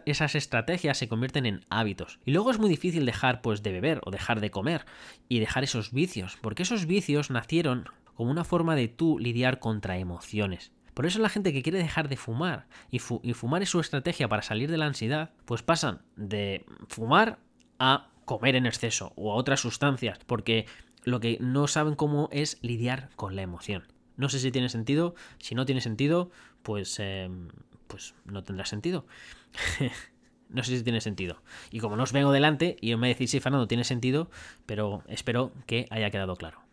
esas 0.05 0.35
estrategias 0.35 0.97
se 0.97 1.07
convierten 1.07 1.45
en 1.45 1.65
hábitos. 1.69 2.19
Y 2.25 2.31
luego 2.31 2.51
es 2.51 2.59
muy 2.59 2.69
difícil 2.69 3.05
dejar 3.05 3.41
pues 3.41 3.63
de 3.63 3.71
beber 3.71 4.01
o 4.03 4.11
dejar 4.11 4.41
de 4.41 4.51
comer 4.51 4.85
y 5.29 5.39
dejar 5.39 5.63
esos 5.63 5.93
vicios, 5.93 6.37
porque 6.41 6.63
esos 6.63 6.87
vicios 6.87 7.31
nacieron 7.31 7.85
como 8.15 8.31
una 8.31 8.43
forma 8.43 8.75
de 8.75 8.89
tú 8.89 9.17
lidiar 9.17 9.59
contra 9.59 9.97
emociones. 9.97 10.73
Por 10.97 11.05
eso 11.05 11.19
la 11.19 11.29
gente 11.29 11.53
que 11.53 11.61
quiere 11.61 11.77
dejar 11.77 12.09
de 12.09 12.17
fumar 12.17 12.65
y, 12.89 12.97
fumar 12.97 13.61
es 13.61 13.69
su 13.69 13.79
estrategia 13.79 14.27
para 14.27 14.41
salir 14.41 14.71
de 14.71 14.77
la 14.77 14.87
ansiedad, 14.87 15.29
pues 15.45 15.61
pasan 15.61 16.01
de 16.15 16.65
fumar 16.87 17.37
a 17.77 18.09
comer 18.25 18.55
en 18.55 18.65
exceso 18.65 19.13
o 19.15 19.31
a 19.31 19.35
otras 19.35 19.59
sustancias, 19.59 20.17
porque 20.25 20.65
lo 21.03 21.19
que 21.19 21.37
no 21.39 21.67
saben 21.67 21.93
cómo 21.93 22.29
es 22.31 22.57
lidiar 22.63 23.11
con 23.15 23.35
la 23.35 23.43
emoción. 23.43 23.83
No 24.15 24.27
sé 24.27 24.39
si 24.39 24.51
tiene 24.51 24.69
sentido, 24.69 25.13
si 25.37 25.53
no 25.53 25.67
tiene 25.67 25.81
sentido, 25.81 26.31
pues, 26.63 26.97
em, 26.99 27.49
pues 27.85 28.15
no 28.25 28.43
tendrá 28.43 28.65
sentido. 28.65 29.05
no 30.49 30.63
sé 30.63 30.79
si 30.79 30.83
tiene 30.83 31.01
sentido. 31.01 31.43
Y 31.69 31.79
como 31.79 31.95
no 31.95 32.01
os 32.01 32.11
vengo 32.11 32.31
delante 32.31 32.75
y 32.81 32.95
me 32.95 33.09
decís 33.09 33.29
si 33.29 33.39
Fernando 33.39 33.67
tiene 33.67 33.83
sentido, 33.83 34.31
pero 34.65 35.03
espero 35.07 35.51
que 35.67 35.85
haya 35.91 36.09
quedado 36.09 36.35
claro. 36.37 36.66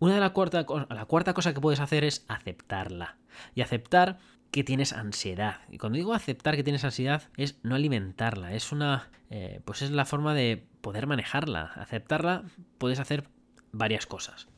Una 0.00 0.14
de 0.14 0.20
las 0.20 0.30
cuarta, 0.30 0.66
la 0.88 1.04
cuarta 1.04 1.34
cosa 1.34 1.54
que 1.54 1.60
puedes 1.60 1.78
hacer 1.78 2.04
es 2.04 2.24
aceptarla. 2.26 3.18
Y 3.54 3.60
aceptar 3.60 4.18
que 4.50 4.64
tienes 4.64 4.94
ansiedad. 4.94 5.60
Y 5.70 5.76
cuando 5.78 5.98
digo 5.98 6.14
aceptar 6.14 6.56
que 6.56 6.64
tienes 6.64 6.84
ansiedad 6.84 7.24
es 7.36 7.60
no 7.62 7.74
alimentarla. 7.74 8.54
Es 8.54 8.72
una. 8.72 9.10
Eh, 9.28 9.60
pues 9.64 9.82
es 9.82 9.90
la 9.90 10.06
forma 10.06 10.34
de 10.34 10.66
poder 10.80 11.06
manejarla. 11.06 11.72
Aceptarla 11.76 12.44
puedes 12.78 12.98
hacer 12.98 13.28
varias 13.72 14.06
cosas. 14.06 14.48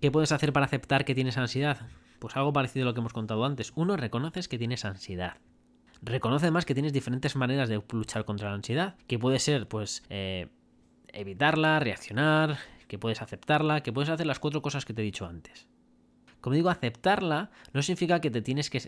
¿Qué 0.00 0.10
puedes 0.10 0.32
hacer 0.32 0.52
para 0.52 0.66
aceptar 0.66 1.04
que 1.04 1.14
tienes 1.14 1.38
ansiedad? 1.38 1.78
Pues 2.18 2.36
algo 2.36 2.52
parecido 2.52 2.84
a 2.84 2.86
lo 2.86 2.94
que 2.94 3.00
hemos 3.00 3.12
contado 3.12 3.44
antes. 3.44 3.72
Uno, 3.76 3.96
reconoces 3.96 4.48
que 4.48 4.58
tienes 4.58 4.84
ansiedad. 4.84 5.36
Reconoce 6.02 6.46
además 6.46 6.64
que 6.64 6.74
tienes 6.74 6.92
diferentes 6.92 7.36
maneras 7.36 7.68
de 7.68 7.80
luchar 7.92 8.24
contra 8.24 8.48
la 8.48 8.56
ansiedad. 8.56 8.96
Que 9.06 9.18
puede 9.18 9.38
ser, 9.38 9.68
pues, 9.68 10.02
eh, 10.10 10.48
evitarla, 11.12 11.78
reaccionar, 11.78 12.58
que 12.88 12.98
puedes 12.98 13.22
aceptarla, 13.22 13.82
que 13.82 13.92
puedes 13.92 14.10
hacer 14.10 14.26
las 14.26 14.40
cuatro 14.40 14.62
cosas 14.62 14.84
que 14.84 14.92
te 14.92 15.02
he 15.02 15.04
dicho 15.04 15.26
antes. 15.26 15.68
Como 16.40 16.54
digo, 16.54 16.70
aceptarla 16.70 17.50
no 17.72 17.82
significa 17.82 18.20
que 18.20 18.30
te 18.30 18.42
tienes 18.42 18.70
que, 18.70 18.80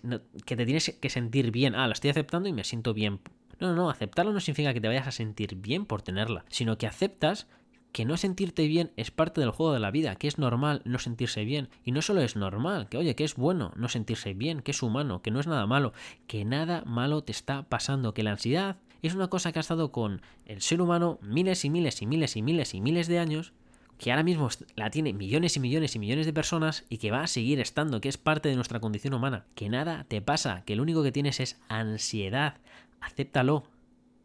que, 0.44 0.56
te 0.56 0.64
tienes 0.64 0.96
que 1.00 1.10
sentir 1.10 1.50
bien. 1.50 1.74
Ah, 1.74 1.86
la 1.86 1.92
estoy 1.92 2.10
aceptando 2.10 2.48
y 2.48 2.52
me 2.52 2.64
siento 2.64 2.94
bien. 2.94 3.20
No, 3.58 3.68
no, 3.68 3.74
no, 3.74 3.90
aceptarla 3.90 4.32
no 4.32 4.40
significa 4.40 4.72
que 4.72 4.80
te 4.80 4.88
vayas 4.88 5.06
a 5.06 5.12
sentir 5.12 5.56
bien 5.56 5.84
por 5.84 6.02
tenerla, 6.02 6.44
sino 6.48 6.78
que 6.78 6.86
aceptas 6.86 7.46
que 7.92 8.04
no 8.04 8.16
sentirte 8.16 8.66
bien 8.68 8.92
es 8.96 9.10
parte 9.10 9.40
del 9.40 9.50
juego 9.50 9.72
de 9.72 9.80
la 9.80 9.90
vida, 9.90 10.14
que 10.16 10.28
es 10.28 10.38
normal 10.38 10.82
no 10.84 10.98
sentirse 10.98 11.44
bien. 11.44 11.68
Y 11.84 11.92
no 11.92 12.02
solo 12.02 12.20
es 12.20 12.36
normal, 12.36 12.88
que 12.88 12.96
oye, 12.96 13.14
que 13.16 13.24
es 13.24 13.34
bueno 13.34 13.72
no 13.76 13.88
sentirse 13.88 14.32
bien, 14.34 14.60
que 14.60 14.70
es 14.70 14.82
humano, 14.82 15.22
que 15.22 15.30
no 15.30 15.40
es 15.40 15.46
nada 15.46 15.66
malo, 15.66 15.92
que 16.26 16.44
nada 16.44 16.82
malo 16.86 17.22
te 17.22 17.32
está 17.32 17.64
pasando, 17.64 18.14
que 18.14 18.22
la 18.22 18.32
ansiedad 18.32 18.76
es 19.02 19.14
una 19.14 19.28
cosa 19.28 19.52
que 19.52 19.58
ha 19.58 19.60
estado 19.60 19.92
con 19.92 20.22
el 20.44 20.60
ser 20.60 20.80
humano 20.80 21.18
miles 21.22 21.64
y 21.64 21.70
miles 21.70 22.02
y 22.02 22.06
miles 22.06 22.36
y 22.36 22.42
miles 22.42 22.74
y 22.74 22.80
miles 22.80 23.08
de 23.08 23.18
años, 23.18 23.52
que 24.00 24.10
ahora 24.10 24.22
mismo 24.22 24.48
la 24.76 24.88
tiene 24.88 25.12
millones 25.12 25.56
y 25.56 25.60
millones 25.60 25.94
y 25.94 25.98
millones 25.98 26.24
de 26.24 26.32
personas 26.32 26.86
y 26.88 26.96
que 26.96 27.10
va 27.10 27.22
a 27.22 27.26
seguir 27.26 27.60
estando, 27.60 28.00
que 28.00 28.08
es 28.08 28.16
parte 28.16 28.48
de 28.48 28.54
nuestra 28.54 28.80
condición 28.80 29.12
humana. 29.12 29.44
Que 29.54 29.68
nada 29.68 30.06
te 30.08 30.22
pasa, 30.22 30.62
que 30.64 30.74
lo 30.74 30.82
único 30.82 31.02
que 31.02 31.12
tienes 31.12 31.38
es 31.38 31.60
ansiedad. 31.68 32.56
Acéptalo. 33.02 33.64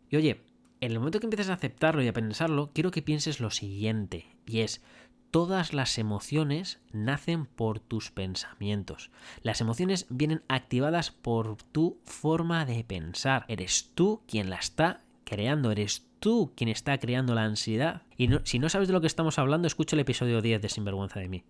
Y 0.10 0.16
oye, 0.16 0.42
en 0.80 0.94
el 0.94 1.00
momento 1.00 1.20
que 1.20 1.26
empieces 1.26 1.50
a 1.50 1.56
aceptarlo 1.56 2.02
y 2.02 2.08
a 2.08 2.14
pensarlo, 2.14 2.72
quiero 2.74 2.90
que 2.90 3.02
pienses 3.02 3.42
lo 3.42 3.52
siguiente, 3.52 4.28
y 4.46 4.62
es, 4.62 4.82
todas 5.30 5.74
las 5.74 5.98
emociones 5.98 6.80
nacen 6.94 7.46
por 7.46 7.82
tus 7.82 8.12
pensamientos. 8.12 9.12
Las 9.42 9.60
emociones 9.60 10.06
vienen 10.10 10.42
activadas 10.48 11.12
por 11.12 11.58
tu 11.58 12.00
forma 12.06 12.66
de 12.66 12.86
pensar. 12.86 13.44
Eres 13.50 13.92
tú 13.94 14.22
quien 14.26 14.50
la 14.50 14.56
está 14.56 15.02
creando, 15.26 15.72
eres 15.72 16.08
tú 16.26 16.54
quien 16.56 16.70
está 16.70 16.98
creando 16.98 17.36
la 17.36 17.44
ansiedad. 17.44 18.02
Y 18.18 18.30
si 18.46 18.58
no 18.58 18.68
sabes 18.68 18.88
de 18.88 18.96
lo 18.96 19.00
que 19.00 19.06
estamos 19.06 19.38
hablando, 19.38 19.68
escucha 19.68 19.96
el 19.96 20.00
episodio 20.00 20.42
10 20.42 20.60
de 20.60 20.70
Sinvergüenza 20.70 21.20
de 21.20 21.30
mí. 21.30 21.44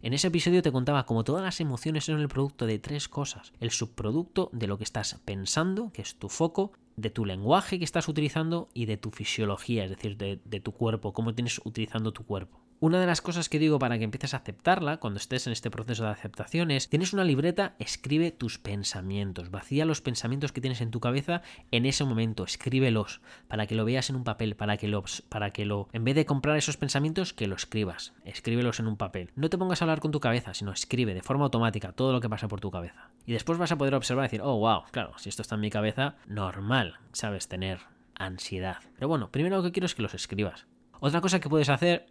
En 0.00 0.12
ese 0.12 0.28
episodio 0.28 0.62
te 0.62 0.70
contaba 0.70 1.06
cómo 1.06 1.24
todas 1.24 1.42
las 1.42 1.60
emociones 1.60 2.04
son 2.04 2.20
el 2.20 2.28
producto 2.28 2.66
de 2.66 2.78
tres 2.78 3.08
cosas. 3.08 3.52
El 3.58 3.72
subproducto 3.72 4.48
de 4.52 4.68
lo 4.68 4.78
que 4.78 4.84
estás 4.84 5.20
pensando, 5.24 5.90
que 5.92 6.02
es 6.02 6.14
tu 6.14 6.28
foco, 6.28 6.70
de 6.94 7.10
tu 7.10 7.24
lenguaje 7.24 7.80
que 7.80 7.84
estás 7.84 8.06
utilizando 8.06 8.68
y 8.74 8.86
de 8.86 8.96
tu 8.96 9.10
fisiología, 9.10 9.82
es 9.82 9.90
decir, 9.90 10.16
de, 10.16 10.40
de 10.44 10.60
tu 10.60 10.70
cuerpo, 10.70 11.12
cómo 11.12 11.34
tienes 11.34 11.60
utilizando 11.64 12.12
tu 12.12 12.24
cuerpo. 12.24 12.60
Una 12.78 13.00
de 13.00 13.06
las 13.06 13.22
cosas 13.22 13.48
que 13.48 13.58
digo 13.58 13.78
para 13.78 13.96
que 13.96 14.04
empieces 14.04 14.34
a 14.34 14.36
aceptarla, 14.36 14.98
cuando 14.98 15.16
estés 15.16 15.46
en 15.46 15.54
este 15.54 15.70
proceso 15.70 16.04
de 16.04 16.10
aceptación, 16.10 16.70
es, 16.70 16.90
tienes 16.90 17.14
una 17.14 17.24
libreta, 17.24 17.74
escribe 17.78 18.32
tus 18.32 18.58
pensamientos, 18.58 19.50
vacía 19.50 19.86
los 19.86 20.02
pensamientos 20.02 20.52
que 20.52 20.60
tienes 20.60 20.82
en 20.82 20.90
tu 20.90 21.00
cabeza 21.00 21.40
en 21.70 21.86
ese 21.86 22.04
momento, 22.04 22.44
escríbelos, 22.44 23.22
para 23.48 23.66
que 23.66 23.76
lo 23.76 23.86
veas 23.86 24.10
en 24.10 24.16
un 24.16 24.24
papel, 24.24 24.56
para 24.56 24.76
que, 24.76 24.88
lo, 24.88 25.04
para 25.30 25.54
que 25.54 25.64
lo, 25.64 25.88
en 25.94 26.04
vez 26.04 26.16
de 26.16 26.26
comprar 26.26 26.58
esos 26.58 26.76
pensamientos, 26.76 27.32
que 27.32 27.46
lo 27.46 27.56
escribas, 27.56 28.12
escríbelos 28.26 28.78
en 28.78 28.88
un 28.88 28.98
papel. 28.98 29.30
No 29.36 29.48
te 29.48 29.56
pongas 29.56 29.80
a 29.80 29.86
hablar 29.86 30.00
con 30.00 30.12
tu 30.12 30.20
cabeza, 30.20 30.52
sino 30.52 30.70
escribe 30.70 31.14
de 31.14 31.22
forma 31.22 31.44
automática 31.44 31.92
todo 31.92 32.12
lo 32.12 32.20
que 32.20 32.28
pasa 32.28 32.46
por 32.46 32.60
tu 32.60 32.70
cabeza. 32.70 33.10
Y 33.24 33.32
después 33.32 33.58
vas 33.58 33.72
a 33.72 33.78
poder 33.78 33.94
observar 33.94 34.24
y 34.24 34.28
decir, 34.28 34.42
oh, 34.42 34.58
wow, 34.58 34.82
claro, 34.90 35.14
si 35.16 35.30
esto 35.30 35.40
está 35.40 35.54
en 35.54 35.62
mi 35.62 35.70
cabeza, 35.70 36.16
normal, 36.26 36.98
sabes, 37.12 37.48
tener 37.48 37.80
ansiedad. 38.14 38.80
Pero 38.96 39.08
bueno, 39.08 39.30
primero 39.30 39.56
lo 39.56 39.62
que 39.62 39.72
quiero 39.72 39.86
es 39.86 39.94
que 39.94 40.02
los 40.02 40.12
escribas. 40.12 40.66
Otra 41.00 41.22
cosa 41.22 41.40
que 41.40 41.48
puedes 41.48 41.68
hacer 41.68 42.06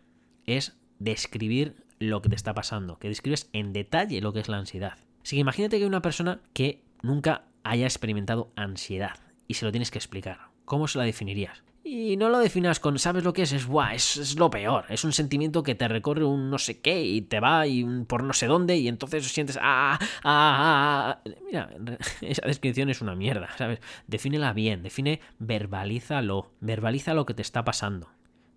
es 0.46 0.78
describir 1.00 1.84
lo 2.00 2.22
que 2.22 2.30
te 2.30 2.36
está 2.36 2.54
pasando, 2.54 3.00
que 3.00 3.08
describes 3.08 3.50
en 3.54 3.74
detalle 3.74 4.22
lo 4.22 4.34
que 4.34 4.40
es 4.40 4.50
la 4.50 4.58
ansiedad. 4.58 4.98
Así 5.24 5.36
que 5.36 5.42
imagínate 5.42 5.78
que 5.78 5.84
hay 5.84 5.88
una 5.88 6.02
persona 6.02 6.42
que 6.54 6.84
nunca 7.02 7.46
haya 7.64 7.86
experimentado 7.86 8.52
ansiedad 8.56 9.18
y 9.48 9.56
se 9.56 9.66
lo 9.66 9.72
tienes 9.72 9.92
que 9.92 9.98
explicar. 9.98 10.50
¿Cómo 10.66 10.88
se 10.88 10.98
la 10.98 11.04
definirías? 11.04 11.64
Y 11.88 12.18
no 12.18 12.30
lo 12.30 12.40
definas 12.40 12.80
con, 12.80 12.98
¿sabes 12.98 13.24
lo 13.24 13.32
que 13.32 13.44
es? 13.44 13.52
Es, 13.52 14.18
es, 14.18 14.40
lo 14.40 14.50
peor. 14.50 14.86
Es 14.90 15.04
un 15.04 15.14
sentimiento 15.14 15.62
que 15.62 15.76
te 15.76 15.88
recorre 15.88 16.26
un 16.26 16.50
no 16.50 16.58
sé 16.58 16.82
qué 16.82 17.04
y 17.04 17.22
te 17.22 17.40
va 17.40 17.68
y 17.68 17.84
por 18.08 18.24
no 18.24 18.34
sé 18.34 18.48
dónde 18.48 18.76
y 18.76 18.88
entonces 18.88 19.28
sientes, 19.28 19.60
ah, 19.62 20.00
ah, 20.00 20.00
ah, 20.24 21.20
ah. 21.24 21.30
Mira, 21.46 21.70
esa 22.22 22.48
descripción 22.48 22.90
es 22.90 23.02
una 23.02 23.16
mierda, 23.16 23.50
¿sabes? 23.56 23.82
Defínela 24.08 24.52
bien, 24.54 24.82
define, 24.82 25.22
verbalízalo, 25.38 26.52
verbaliza 26.60 27.14
lo 27.14 27.28
que 27.28 27.36
te 27.36 27.44
está 27.44 27.64
pasando, 27.64 28.10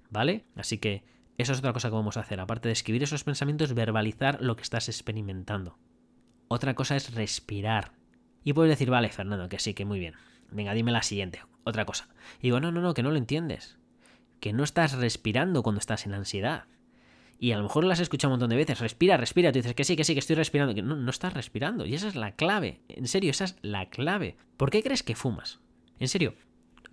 ¿vale? 0.09 0.47
Así 0.57 0.79
que 0.79 1.05
eso 1.39 1.53
es 1.53 1.61
otra 1.61 1.73
cosa 1.73 1.89
que 1.89 1.95
vamos 1.95 2.17
a 2.17 2.21
hacer. 2.21 2.41
Aparte 2.41 2.69
de 2.69 2.73
escribir 2.73 3.05
esos 3.05 3.23
pensamientos, 3.23 3.73
verbalizar 3.73 4.43
lo 4.43 4.57
que 4.57 4.63
estás 4.63 4.89
experimentando. 4.89 5.79
Otra 6.49 6.75
cosa 6.75 6.97
es 6.97 7.15
respirar. 7.15 7.93
Y 8.43 8.53
puedes 8.53 8.71
decir, 8.71 8.91
vale, 8.91 9.09
Fernando, 9.11 9.49
que 9.49 9.61
sí, 9.61 9.73
que 9.73 9.85
muy 9.85 10.01
bien. 10.01 10.15
Venga, 10.51 10.75
dime 10.75 10.91
la 10.91 11.03
siguiente. 11.03 11.41
Otra 11.63 11.85
cosa. 11.85 12.09
Y 12.41 12.49
digo, 12.49 12.59
no, 12.59 12.73
no, 12.73 12.81
no, 12.81 12.93
que 12.93 13.05
no 13.05 13.13
lo 13.13 13.19
entiendes. 13.19 13.79
Que 14.41 14.53
no 14.53 14.65
estás 14.65 14.95
respirando 14.95 15.63
cuando 15.63 15.79
estás 15.79 16.07
en 16.07 16.15
ansiedad. 16.15 16.65
Y 17.39 17.53
a 17.53 17.57
lo 17.57 17.63
mejor 17.63 17.85
las 17.85 17.99
has 17.99 18.05
escuchado 18.05 18.31
un 18.31 18.41
montón 18.41 18.51
de 18.51 18.57
veces. 18.57 18.81
Respira, 18.81 19.17
respira. 19.17 19.53
Tú 19.53 19.61
dices 19.61 19.75
que 19.75 19.85
sí, 19.85 19.95
que 19.95 20.03
sí, 20.03 20.15
que 20.15 20.21
estoy 20.21 20.35
respirando. 20.35 20.75
Que 20.75 20.83
no, 20.83 20.97
no 20.97 21.11
estás 21.11 21.35
respirando. 21.35 21.87
Y 21.87 21.95
esa 21.95 22.09
es 22.09 22.17
la 22.17 22.33
clave. 22.33 22.81
En 22.89 23.07
serio, 23.07 23.31
esa 23.31 23.45
es 23.45 23.57
la 23.63 23.91
clave. 23.91 24.37
¿Por 24.57 24.71
qué 24.71 24.83
crees 24.83 25.05
que 25.05 25.15
fumas? 25.15 25.61
En 26.01 26.09
serio. 26.09 26.35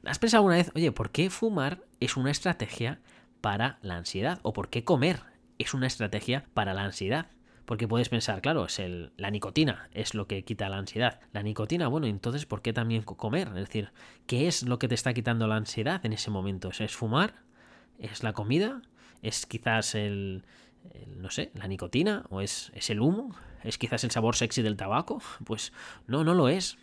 ¿Has 0.03 0.19
pensado 0.19 0.41
alguna 0.41 0.57
vez, 0.57 0.71
oye, 0.75 0.91
¿por 0.91 1.09
qué 1.09 1.31
fumar 1.31 1.81
es 1.99 2.15
una 2.15 2.29
estrategia 2.29 2.99
para 3.45 3.77
la 3.83 3.95
ansiedad 3.95 4.39
o 4.41 4.53
por 4.53 4.69
qué 4.71 4.83
comer 4.83 5.19
es 5.59 5.75
una 5.75 5.85
estrategia 5.85 6.47
para 6.55 6.73
la 6.73 6.83
ansiedad. 6.83 7.27
Porque 7.65 7.87
puedes 7.87 8.09
pensar, 8.09 8.41
claro, 8.41 8.65
es 8.65 8.79
el, 8.79 9.13
la 9.17 9.29
nicotina 9.29 9.87
es 9.93 10.15
lo 10.15 10.25
que 10.25 10.43
quita 10.43 10.67
la 10.67 10.79
ansiedad. 10.79 11.19
La 11.31 11.43
nicotina, 11.43 11.87
bueno, 11.87 12.07
entonces 12.07 12.47
¿por 12.47 12.63
qué 12.63 12.73
también 12.73 13.03
comer? 13.03 13.49
Es 13.49 13.67
decir, 13.67 13.91
¿qué 14.25 14.47
es 14.47 14.63
lo 14.63 14.79
que 14.79 14.87
te 14.87 14.95
está 14.95 15.13
quitando 15.13 15.45
la 15.45 15.57
ansiedad 15.57 16.03
en 16.07 16.13
ese 16.13 16.31
momento? 16.31 16.71
¿Es 16.79 16.95
fumar? 16.95 17.35
¿Es 17.99 18.23
la 18.23 18.33
comida? 18.33 18.81
¿Es 19.21 19.45
quizás 19.45 19.93
el, 19.93 20.43
no 21.15 21.29
sé, 21.29 21.51
la 21.53 21.67
nicotina? 21.67 22.25
¿O 22.31 22.41
es, 22.41 22.71
es 22.73 22.89
el 22.89 22.99
humo? 22.99 23.35
¿Es 23.63 23.77
quizás 23.77 24.03
el 24.05 24.09
sabor 24.09 24.35
sexy 24.35 24.63
del 24.63 24.75
tabaco? 24.75 25.21
Pues 25.45 25.71
no, 26.07 26.23
no 26.23 26.33
lo 26.33 26.49
es. 26.49 26.79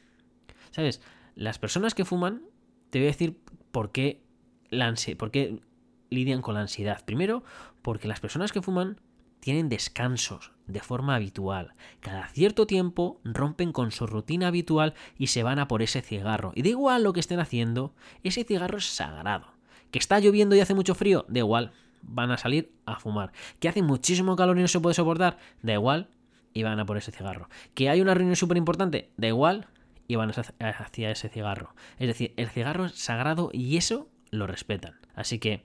¿Sabes? 0.71 1.03
Las 1.35 1.59
personas 1.59 1.93
que 1.93 2.05
fuman, 2.05 2.43
te 2.91 3.01
voy 3.01 3.09
a 3.09 3.11
decir 3.11 3.37
por 3.73 3.91
qué 3.91 4.23
la 4.71 4.87
ansiedad, 4.87 5.19
por 5.19 5.33
qué 5.33 5.61
lidian 6.13 6.43
con 6.43 6.55
la 6.55 6.61
ansiedad. 6.61 7.05
Primero, 7.05 7.43
porque 7.83 8.09
las 8.09 8.21
personas 8.21 8.53
que 8.53 8.63
fuman 8.63 9.01
tienen 9.41 9.69
descansos 9.69 10.53
de 10.67 10.81
forma 10.81 11.17
habitual. 11.17 11.73
Cada 12.01 12.29
cierto 12.29 12.67
tiempo 12.67 13.21
rompen 13.25 13.73
con 13.73 13.91
su 13.91 14.07
rutina 14.07 14.49
habitual 14.49 14.95
y 15.19 15.27
se 15.27 15.43
van 15.43 15.59
a 15.59 15.67
por 15.67 15.83
ese 15.83 16.01
cigarro. 16.01 16.53
Y 16.55 16.63
da 16.63 16.69
igual 16.69 17.03
lo 17.03 17.13
que 17.13 17.21
estén 17.21 17.41
haciendo, 17.41 17.95
ese 18.23 18.45
cigarro 18.45 18.79
es 18.79 18.87
sagrado. 18.87 19.49
Que 19.91 19.99
está 19.99 20.21
lloviendo 20.21 20.55
y 20.55 20.61
hace 20.61 20.75
mucho 20.75 20.95
frío, 20.95 21.27
da 21.29 21.41
igual, 21.41 21.73
van 22.03 22.31
a 22.31 22.39
salir 22.39 22.73
a 22.87 23.01
fumar. 23.01 23.33
Que 23.59 23.69
hace 23.69 23.83
muchísimo 23.83 24.37
calor 24.37 24.59
y 24.59 24.63
no 24.63 24.69
se 24.69 24.81
puede 24.81 24.95
soportar, 24.95 25.39
da 25.61 25.73
igual, 25.73 26.09
y 26.55 26.63
van 26.63 26.79
a 26.79 26.87
por 26.87 26.97
ese 26.97 27.13
cigarro. 27.13 27.49
Que 27.75 27.91
hay 27.91 28.01
una 28.01 28.15
reunión 28.15 28.37
súper 28.37 28.57
importante, 28.57 29.11
da 29.17 29.27
igual, 29.27 29.67
y 30.07 30.17
van 30.17 30.31
hacia 30.31 31.11
ese 31.11 31.29
cigarro. 31.29 31.75
Es 31.99 32.07
decir, 32.07 32.35
el 32.37 32.49
cigarro 32.49 32.87
es 32.87 32.95
sagrado 32.95 33.51
y 33.53 33.77
eso 33.77 34.09
lo 34.31 34.47
respetan. 34.47 34.95
Así 35.15 35.39
que 35.39 35.65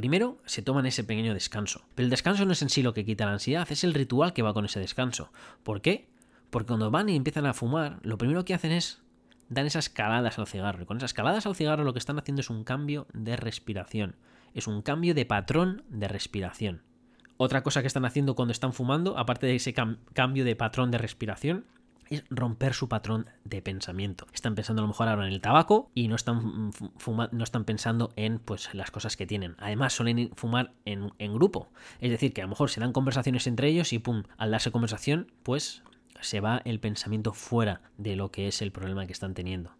Primero 0.00 0.38
se 0.46 0.62
toman 0.62 0.86
ese 0.86 1.04
pequeño 1.04 1.34
descanso, 1.34 1.84
pero 1.94 2.06
el 2.06 2.10
descanso 2.10 2.46
no 2.46 2.52
es 2.52 2.62
en 2.62 2.70
sí 2.70 2.82
lo 2.82 2.94
que 2.94 3.04
quita 3.04 3.26
la 3.26 3.32
ansiedad, 3.32 3.70
es 3.70 3.84
el 3.84 3.92
ritual 3.92 4.32
que 4.32 4.40
va 4.40 4.54
con 4.54 4.64
ese 4.64 4.80
descanso. 4.80 5.30
¿Por 5.62 5.82
qué? 5.82 6.08
Porque 6.48 6.68
cuando 6.68 6.90
van 6.90 7.10
y 7.10 7.16
empiezan 7.16 7.44
a 7.44 7.52
fumar, 7.52 7.98
lo 8.00 8.16
primero 8.16 8.46
que 8.46 8.54
hacen 8.54 8.72
es 8.72 9.02
dar 9.50 9.66
esas 9.66 9.90
caladas 9.90 10.38
al 10.38 10.46
cigarro. 10.46 10.84
Y 10.84 10.86
con 10.86 10.96
esas 10.96 11.12
caladas 11.12 11.44
al 11.44 11.54
cigarro 11.54 11.84
lo 11.84 11.92
que 11.92 11.98
están 11.98 12.18
haciendo 12.18 12.40
es 12.40 12.48
un 12.48 12.64
cambio 12.64 13.08
de 13.12 13.36
respiración, 13.36 14.16
es 14.54 14.66
un 14.66 14.80
cambio 14.80 15.12
de 15.12 15.26
patrón 15.26 15.84
de 15.90 16.08
respiración. 16.08 16.80
Otra 17.36 17.62
cosa 17.62 17.82
que 17.82 17.86
están 17.86 18.06
haciendo 18.06 18.34
cuando 18.34 18.52
están 18.52 18.72
fumando, 18.72 19.18
aparte 19.18 19.48
de 19.48 19.56
ese 19.56 19.74
cambio 19.74 20.46
de 20.46 20.56
patrón 20.56 20.90
de 20.90 20.96
respiración, 20.96 21.66
es 22.10 22.24
romper 22.28 22.74
su 22.74 22.88
patrón 22.88 23.26
de 23.44 23.62
pensamiento. 23.62 24.26
Están 24.34 24.56
pensando 24.56 24.82
a 24.82 24.84
lo 24.84 24.88
mejor 24.88 25.08
ahora 25.08 25.26
en 25.26 25.32
el 25.32 25.40
tabaco 25.40 25.90
y 25.94 26.08
no 26.08 26.16
están, 26.16 26.72
no 27.32 27.44
están 27.44 27.64
pensando 27.64 28.12
en 28.16 28.40
pues, 28.40 28.74
las 28.74 28.90
cosas 28.90 29.16
que 29.16 29.26
tienen. 29.26 29.54
Además, 29.58 29.92
suelen 29.92 30.30
fumar 30.34 30.72
en, 30.84 31.12
en 31.18 31.34
grupo. 31.34 31.70
Es 32.00 32.10
decir, 32.10 32.32
que 32.32 32.42
a 32.42 32.44
lo 32.44 32.50
mejor 32.50 32.68
se 32.68 32.80
dan 32.80 32.92
conversaciones 32.92 33.46
entre 33.46 33.68
ellos 33.68 33.92
y 33.92 34.00
pum, 34.00 34.24
al 34.36 34.50
darse 34.50 34.72
conversación, 34.72 35.32
pues 35.44 35.84
se 36.20 36.40
va 36.40 36.60
el 36.64 36.80
pensamiento 36.80 37.32
fuera 37.32 37.80
de 37.96 38.16
lo 38.16 38.30
que 38.30 38.48
es 38.48 38.60
el 38.60 38.72
problema 38.72 39.06
que 39.06 39.12
están 39.12 39.34
teniendo. 39.34 39.70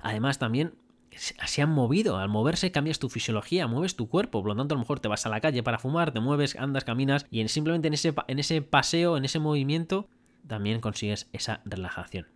Además, 0.00 0.38
también 0.38 0.74
se 1.10 1.60
han 1.60 1.70
movido. 1.70 2.18
Al 2.18 2.28
moverse 2.28 2.70
cambias 2.70 3.00
tu 3.00 3.08
fisiología, 3.08 3.66
mueves 3.66 3.96
tu 3.96 4.08
cuerpo. 4.08 4.42
Por 4.42 4.50
lo 4.50 4.56
tanto, 4.56 4.74
a 4.74 4.76
lo 4.76 4.80
mejor 4.80 5.00
te 5.00 5.08
vas 5.08 5.26
a 5.26 5.28
la 5.28 5.40
calle 5.40 5.64
para 5.64 5.80
fumar, 5.80 6.12
te 6.12 6.20
mueves, 6.20 6.54
andas, 6.54 6.84
caminas 6.84 7.26
y 7.32 7.46
simplemente 7.48 7.88
en 7.88 7.94
ese, 7.94 8.14
en 8.28 8.38
ese 8.38 8.62
paseo, 8.62 9.16
en 9.16 9.24
ese 9.24 9.40
movimiento, 9.40 10.08
también 10.46 10.80
consigues 10.80 11.28
esa 11.32 11.60
relajación. 11.64 12.26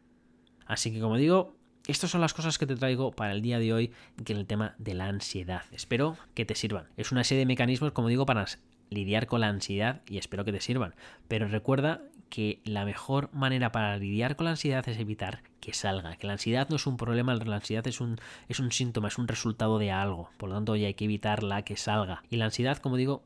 Así 0.67 0.93
que 0.93 1.01
como 1.01 1.17
digo, 1.17 1.57
estas 1.87 2.11
son 2.11 2.23
las 2.23 2.33
cosas 2.33 2.57
que 2.57 2.67
te 2.67 2.77
traigo 2.77 3.13
para 3.13 3.33
el 3.33 3.43
día 3.43 3.59
de 3.59 3.73
hoy 3.73 3.93
en 4.27 4.37
el 4.37 4.47
tema 4.47 4.75
de 4.79 4.95
la 4.95 5.07
ansiedad. 5.07 5.63
Espero 5.73 6.17
que 6.35 6.47
te 6.47 6.55
sirvan. 6.55 6.89
Es 6.97 7.13
una 7.13 7.25
serie 7.25 7.41
de 7.41 7.47
mecanismos, 7.47 7.93
como 7.93 8.09
digo, 8.09 8.25
para 8.25 8.47
lidiar 8.89 9.27
con 9.27 9.43
la 9.43 9.49
ansiedad 9.49 10.03
y 10.09 10.17
espero 10.17 10.45
que 10.45 10.53
te 10.53 10.61
sirvan. 10.61 10.95
Pero 11.29 11.47
recuerda 11.47 12.01
que 12.31 12.63
la 12.65 12.85
mejor 12.85 13.29
manera 13.33 13.71
para 13.71 13.97
lidiar 13.99 14.35
con 14.37 14.47
la 14.47 14.53
ansiedad 14.53 14.89
es 14.89 14.99
evitar 14.99 15.43
que 15.61 15.75
salga. 15.75 16.17
Que 16.17 16.27
la 16.27 16.33
ansiedad 16.33 16.69
no 16.71 16.77
es 16.77 16.87
un 16.87 16.97
problema, 16.97 17.35
la 17.35 17.57
ansiedad 17.57 17.87
es 17.87 18.01
un, 18.01 18.19
es 18.49 18.61
un 18.61 18.73
síntoma, 18.73 19.09
es 19.09 19.19
un 19.19 19.29
resultado 19.29 19.79
de 19.79 19.91
algo. 19.91 20.31
Por 20.39 20.49
lo 20.49 20.55
tanto, 20.55 20.73
hoy 20.73 20.85
hay 20.85 20.95
que 20.95 21.05
evitarla 21.05 21.63
que 21.63 21.77
salga. 21.77 22.23
Y 22.31 22.37
la 22.37 22.47
ansiedad, 22.47 22.79
como 22.79 22.97
digo, 22.97 23.23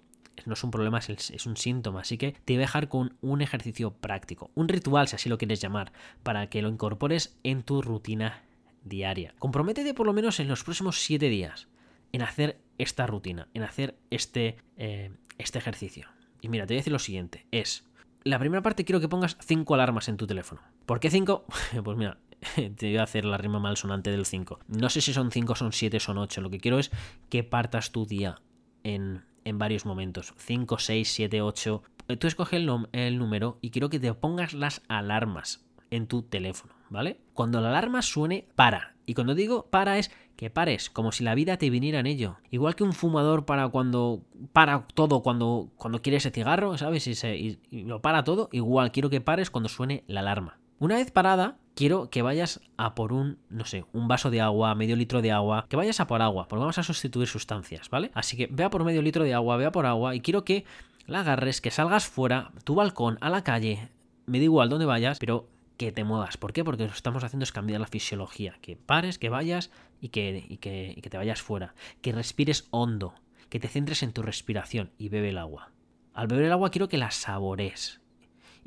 no 0.46 0.54
es 0.54 0.64
un 0.64 0.70
problema, 0.70 0.98
es, 0.98 1.46
un 1.46 1.56
síntoma. 1.56 2.00
Así 2.00 2.18
que 2.18 2.32
te 2.44 2.54
voy 2.54 2.56
a 2.56 2.66
dejar 2.66 2.88
con 2.88 3.16
un 3.20 3.42
ejercicio 3.42 3.92
práctico, 3.92 4.50
un 4.54 4.68
ritual, 4.68 5.08
si 5.08 5.16
así 5.16 5.28
lo 5.28 5.38
quieres 5.38 5.60
llamar, 5.60 5.92
para 6.22 6.48
que 6.48 6.62
lo 6.62 6.68
incorpores 6.68 7.38
en 7.42 7.62
tu 7.62 7.82
rutina 7.82 8.42
diaria. 8.84 9.34
Comprométete 9.38 9.94
por 9.94 10.06
lo 10.06 10.12
menos 10.12 10.40
en 10.40 10.48
los 10.48 10.64
próximos 10.64 11.00
7 11.00 11.28
días 11.28 11.68
en 12.12 12.22
hacer 12.22 12.58
esta 12.78 13.06
rutina, 13.06 13.48
en 13.54 13.62
hacer 13.62 13.98
este, 14.10 14.56
eh, 14.76 15.10
este 15.36 15.58
ejercicio. 15.58 16.08
Y 16.40 16.48
mira, 16.48 16.66
te 16.66 16.74
voy 16.74 16.78
a 16.78 16.80
decir 16.80 16.92
lo 16.92 16.98
siguiente, 16.98 17.46
es, 17.50 17.84
la 18.24 18.38
primera 18.38 18.62
parte 18.62 18.84
quiero 18.84 19.00
que 19.00 19.08
pongas 19.08 19.36
5 19.40 19.74
alarmas 19.74 20.08
en 20.08 20.16
tu 20.16 20.26
teléfono. 20.26 20.62
¿Por 20.86 21.00
qué 21.00 21.10
5? 21.10 21.44
pues 21.84 21.96
mira, 21.96 22.18
te 22.76 22.86
voy 22.86 22.96
a 22.96 23.02
hacer 23.02 23.24
la 23.24 23.38
rima 23.38 23.58
malsonante 23.58 24.10
del 24.10 24.26
5. 24.26 24.60
No 24.68 24.88
sé 24.88 25.00
si 25.00 25.12
son 25.12 25.30
5, 25.30 25.54
son 25.54 25.72
7, 25.72 26.00
son 26.00 26.18
8. 26.18 26.40
Lo 26.40 26.50
que 26.50 26.60
quiero 26.60 26.78
es 26.78 26.90
que 27.28 27.44
partas 27.44 27.90
tu 27.90 28.06
día 28.06 28.40
en, 28.84 29.24
en 29.48 29.58
varios 29.58 29.86
momentos. 29.86 30.34
5, 30.36 30.78
6, 30.78 31.12
7, 31.12 31.42
8. 31.42 31.82
Tú 32.18 32.26
escoge 32.26 32.56
el, 32.56 33.18
número 33.18 33.58
y 33.60 33.70
quiero 33.70 33.90
que 33.90 34.00
te 34.00 34.12
pongas 34.14 34.54
las 34.54 34.82
alarmas 34.88 35.64
en 35.90 36.06
tu 36.06 36.22
teléfono, 36.22 36.74
¿vale? 36.90 37.20
Cuando 37.34 37.60
la 37.60 37.68
alarma 37.70 38.02
suene, 38.02 38.46
para. 38.54 38.94
Y 39.06 39.14
cuando 39.14 39.34
digo 39.34 39.66
para 39.70 39.98
es 39.98 40.10
que 40.36 40.50
pares, 40.50 40.90
como 40.90 41.12
si 41.12 41.24
la 41.24 41.34
vida 41.34 41.56
te 41.56 41.70
viniera 41.70 42.00
en 42.00 42.06
ello. 42.06 42.36
Igual 42.50 42.76
que 42.76 42.84
un 42.84 42.92
fumador 42.92 43.46
para 43.46 43.68
cuando 43.68 44.22
para 44.52 44.86
todo 44.94 45.22
cuando, 45.22 45.70
cuando 45.76 46.02
quiere 46.02 46.18
ese 46.18 46.30
cigarro, 46.30 46.76
¿sabes? 46.78 47.06
Y, 47.06 47.14
se, 47.14 47.36
y 47.36 47.58
lo 47.70 48.00
para 48.00 48.24
todo, 48.24 48.48
igual 48.52 48.92
quiero 48.92 49.10
que 49.10 49.20
pares 49.20 49.50
cuando 49.50 49.68
suene 49.68 50.04
la 50.06 50.20
alarma. 50.20 50.58
Una 50.78 50.96
vez 50.96 51.10
parada, 51.10 51.58
quiero 51.78 52.10
que 52.10 52.22
vayas 52.22 52.60
a 52.76 52.96
por 52.96 53.12
un, 53.12 53.38
no 53.50 53.64
sé, 53.64 53.84
un 53.92 54.08
vaso 54.08 54.30
de 54.30 54.40
agua, 54.40 54.74
medio 54.74 54.96
litro 54.96 55.22
de 55.22 55.30
agua, 55.30 55.64
que 55.68 55.76
vayas 55.76 56.00
a 56.00 56.08
por 56.08 56.22
agua, 56.22 56.48
porque 56.48 56.58
vamos 56.58 56.76
a 56.76 56.82
sustituir 56.82 57.28
sustancias, 57.28 57.88
¿vale? 57.88 58.10
Así 58.14 58.36
que 58.36 58.48
ve 58.50 58.64
a 58.64 58.70
por 58.70 58.82
medio 58.82 59.00
litro 59.00 59.22
de 59.22 59.32
agua, 59.32 59.56
ve 59.56 59.66
a 59.66 59.70
por 59.70 59.86
agua 59.86 60.16
y 60.16 60.20
quiero 60.20 60.44
que 60.44 60.64
la 61.06 61.20
agarres, 61.20 61.60
que 61.60 61.70
salgas 61.70 62.08
fuera, 62.08 62.50
tu 62.64 62.74
balcón, 62.74 63.16
a 63.20 63.30
la 63.30 63.44
calle, 63.44 63.90
me 64.26 64.38
da 64.38 64.44
igual 64.44 64.70
dónde 64.70 64.86
vayas, 64.86 65.20
pero 65.20 65.46
que 65.76 65.92
te 65.92 66.02
muevas. 66.02 66.36
¿Por 66.36 66.52
qué? 66.52 66.64
Porque 66.64 66.82
lo 66.82 66.88
que 66.88 66.96
estamos 66.96 67.22
haciendo 67.22 67.44
es 67.44 67.52
cambiar 67.52 67.80
la 67.80 67.86
fisiología. 67.86 68.58
Que 68.60 68.74
pares, 68.74 69.16
que 69.16 69.28
vayas 69.28 69.70
y 70.00 70.08
que, 70.08 70.44
y 70.48 70.56
que, 70.56 70.94
y 70.96 71.00
que 71.00 71.10
te 71.10 71.16
vayas 71.16 71.40
fuera. 71.40 71.76
Que 72.02 72.10
respires 72.10 72.66
hondo, 72.72 73.14
que 73.50 73.60
te 73.60 73.68
centres 73.68 74.02
en 74.02 74.12
tu 74.12 74.22
respiración 74.22 74.90
y 74.98 75.10
bebe 75.10 75.28
el 75.28 75.38
agua. 75.38 75.70
Al 76.12 76.26
beber 76.26 76.46
el 76.46 76.52
agua 76.52 76.72
quiero 76.72 76.88
que 76.88 76.98
la 76.98 77.12
sabores 77.12 78.00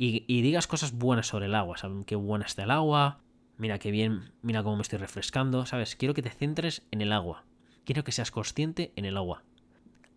y, 0.03 0.41
digas 0.41 0.65
cosas 0.65 0.93
buenas 0.93 1.27
sobre 1.27 1.45
el 1.45 1.53
agua. 1.53 1.77
¿sabes? 1.77 2.05
Qué 2.05 2.15
buena 2.15 2.45
está 2.45 2.63
el 2.63 2.71
agua, 2.71 3.19
mira 3.57 3.77
qué 3.77 3.91
bien, 3.91 4.31
mira 4.41 4.63
cómo 4.63 4.77
me 4.77 4.81
estoy 4.81 4.97
refrescando, 4.97 5.65
¿sabes? 5.67 5.95
Quiero 5.95 6.15
que 6.15 6.23
te 6.23 6.31
centres 6.31 6.81
en 6.89 7.01
el 7.01 7.11
agua. 7.11 7.45
Quiero 7.85 8.03
que 8.03 8.11
seas 8.11 8.31
consciente 8.31 8.91
en 8.95 9.05
el 9.05 9.15
agua. 9.15 9.43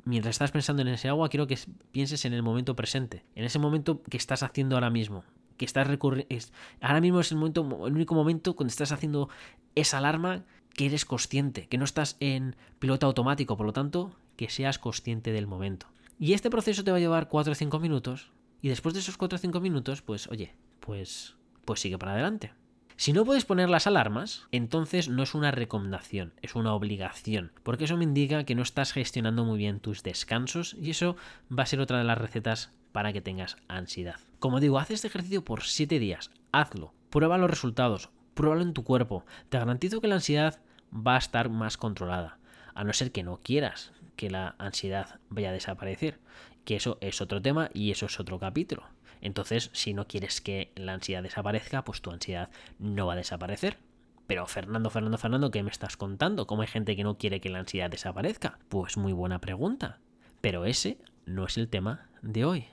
Mientras 0.05 0.35
estás 0.35 0.53
pensando 0.53 0.83
en 0.83 0.89
ese 0.89 1.09
agua, 1.09 1.29
quiero 1.29 1.47
que 1.47 1.59
pienses 1.93 2.25
en 2.25 2.33
el 2.33 2.43
momento 2.43 2.75
presente, 2.75 3.25
en 3.35 3.45
ese 3.45 3.59
momento 3.59 4.03
que 4.03 4.17
estás 4.17 4.43
haciendo 4.43 4.77
ahora 4.77 4.91
mismo. 4.91 5.25
Que 5.59 5.67
estás 5.67 5.87
recurriendo. 5.87 6.35
Ahora 6.81 7.01
mismo 7.01 7.21
es 7.21 7.31
el, 7.31 7.39
momento, 7.39 7.87
el 7.87 7.93
único 7.93 8.15
momento 8.15 8.57
cuando 8.57 8.71
estás 8.71 8.91
haciendo 8.91 9.29
esa 9.75 9.99
alarma 9.99 10.45
que 10.75 10.87
eres 10.87 11.05
consciente, 11.05 11.69
que 11.69 11.79
no 11.79 11.85
estás 11.85 12.17
en 12.21 12.57
piloto 12.79 13.07
automático, 13.07 13.57
por 13.57 13.67
lo 13.67 13.73
tanto, 13.73 14.17
que 14.37 14.49
seas 14.49 14.79
consciente 14.79 15.31
del 15.33 15.47
momento. 15.47 15.87
Y 16.19 16.33
este 16.33 16.51
proceso 16.51 16.85
te 16.85 16.91
va 16.91 16.97
a 16.97 17.01
llevar 17.01 17.29
4 17.29 17.53
o 17.53 17.55
5 17.55 17.79
minutos, 17.79 18.33
y 18.65 18.69
después 18.69 18.95
de 18.95 19.01
esos 19.01 19.19
4 19.19 19.37
o 19.37 19.39
5 19.39 19.61
minutos, 19.61 20.01
pues 20.01 20.27
oye, 20.29 20.55
pues, 20.81 21.37
pues 21.67 21.81
sigue 21.81 21.99
para 21.99 22.13
adelante. 22.13 22.55
Si 22.97 23.13
no 23.13 23.27
puedes 23.27 23.45
poner 23.45 23.69
las 23.69 23.87
alarmas, 23.87 24.49
entonces 24.53 25.11
no 25.11 25.23
es 25.23 25.35
una 25.35 25.51
recomendación, 25.51 26.33
es 26.41 26.55
una 26.55 26.73
obligación, 26.73 27.53
porque 27.63 27.85
eso 27.85 27.99
me 27.99 28.05
indica 28.05 28.45
que 28.45 28.55
no 28.55 28.63
estás 28.63 28.95
gestionando 28.95 29.45
muy 29.45 29.59
bien 29.59 29.81
tus 29.81 30.03
descansos 30.03 30.79
y 30.81 30.93
eso 30.93 31.15
va 31.53 31.65
a 31.65 31.67
ser 31.67 31.79
otra 31.79 31.99
de 31.99 32.05
las 32.05 32.17
recetas 32.17 32.73
para 32.93 33.13
que 33.13 33.21
tengas 33.21 33.59
ansiedad. 33.69 34.19
Como 34.39 34.61
digo, 34.61 34.79
haz 34.79 34.91
este 34.91 35.09
ejercicio 35.09 35.45
por 35.45 35.65
7 35.65 35.99
días, 35.99 36.31
hazlo, 36.51 36.95
prueba 37.11 37.37
los 37.37 37.51
resultados, 37.51 38.09
pruébalo 38.33 38.63
en 38.63 38.73
tu 38.73 38.83
cuerpo, 38.83 39.27
te 39.51 39.59
garantizo 39.59 40.01
que 40.01 40.09
la 40.09 40.15
ansiedad 40.15 40.63
va 40.91 41.17
a 41.17 41.19
estar 41.19 41.51
más 41.51 41.77
controlada, 41.77 42.39
a 42.75 42.83
no 42.83 42.95
ser 42.95 43.13
que 43.13 43.25
no 43.25 43.41
quieras 43.43 43.93
que 44.17 44.31
la 44.31 44.55
ansiedad 44.59 45.21
vaya 45.29 45.51
a 45.51 45.53
desaparecer 45.53 46.19
que 46.65 46.77
eso 46.77 46.99
es 47.01 47.21
otro 47.21 47.41
tema 47.41 47.71
y 47.73 47.91
eso 47.91 48.07
es 48.07 48.19
otro 48.21 48.39
capítulo. 48.39 48.85
Entonces, 49.21 49.71
si 49.73 49.95
no 49.95 50.07
quieres 50.07 50.41
que 50.41 50.73
la 50.77 50.93
ansiedad 50.93 51.23
desaparezca, 51.23 51.85
pues 51.85 52.03
tu 52.03 52.11
ansiedad 52.11 52.51
no 52.79 53.07
va 53.07 53.15
a 53.15 53.17
desaparecer. 53.17 53.79
Pero 54.27 54.47
Fernando, 54.47 54.91
Fernando, 54.91 55.19
Fernando, 55.19 55.51
¿qué 55.51 55.63
me 55.63 55.71
estás 55.71 55.97
contando? 55.97 56.47
¿Cómo 56.47 56.63
hay 56.63 56.69
gente 56.69 56.97
que 56.97 57.05
no 57.05 57.19
quiere 57.19 57.41
que 57.41 57.51
la 57.51 57.59
ansiedad 57.59 57.91
desaparezca? 57.91 58.59
Pues 58.69 58.97
muy 58.97 59.13
buena 59.13 59.41
pregunta. 59.41 60.01
Pero 60.41 60.65
ese 60.65 60.99
no 61.27 61.47
es 61.47 61.57
el 61.59 61.69
tema 61.69 62.09
de 62.23 62.45
hoy. 62.45 62.67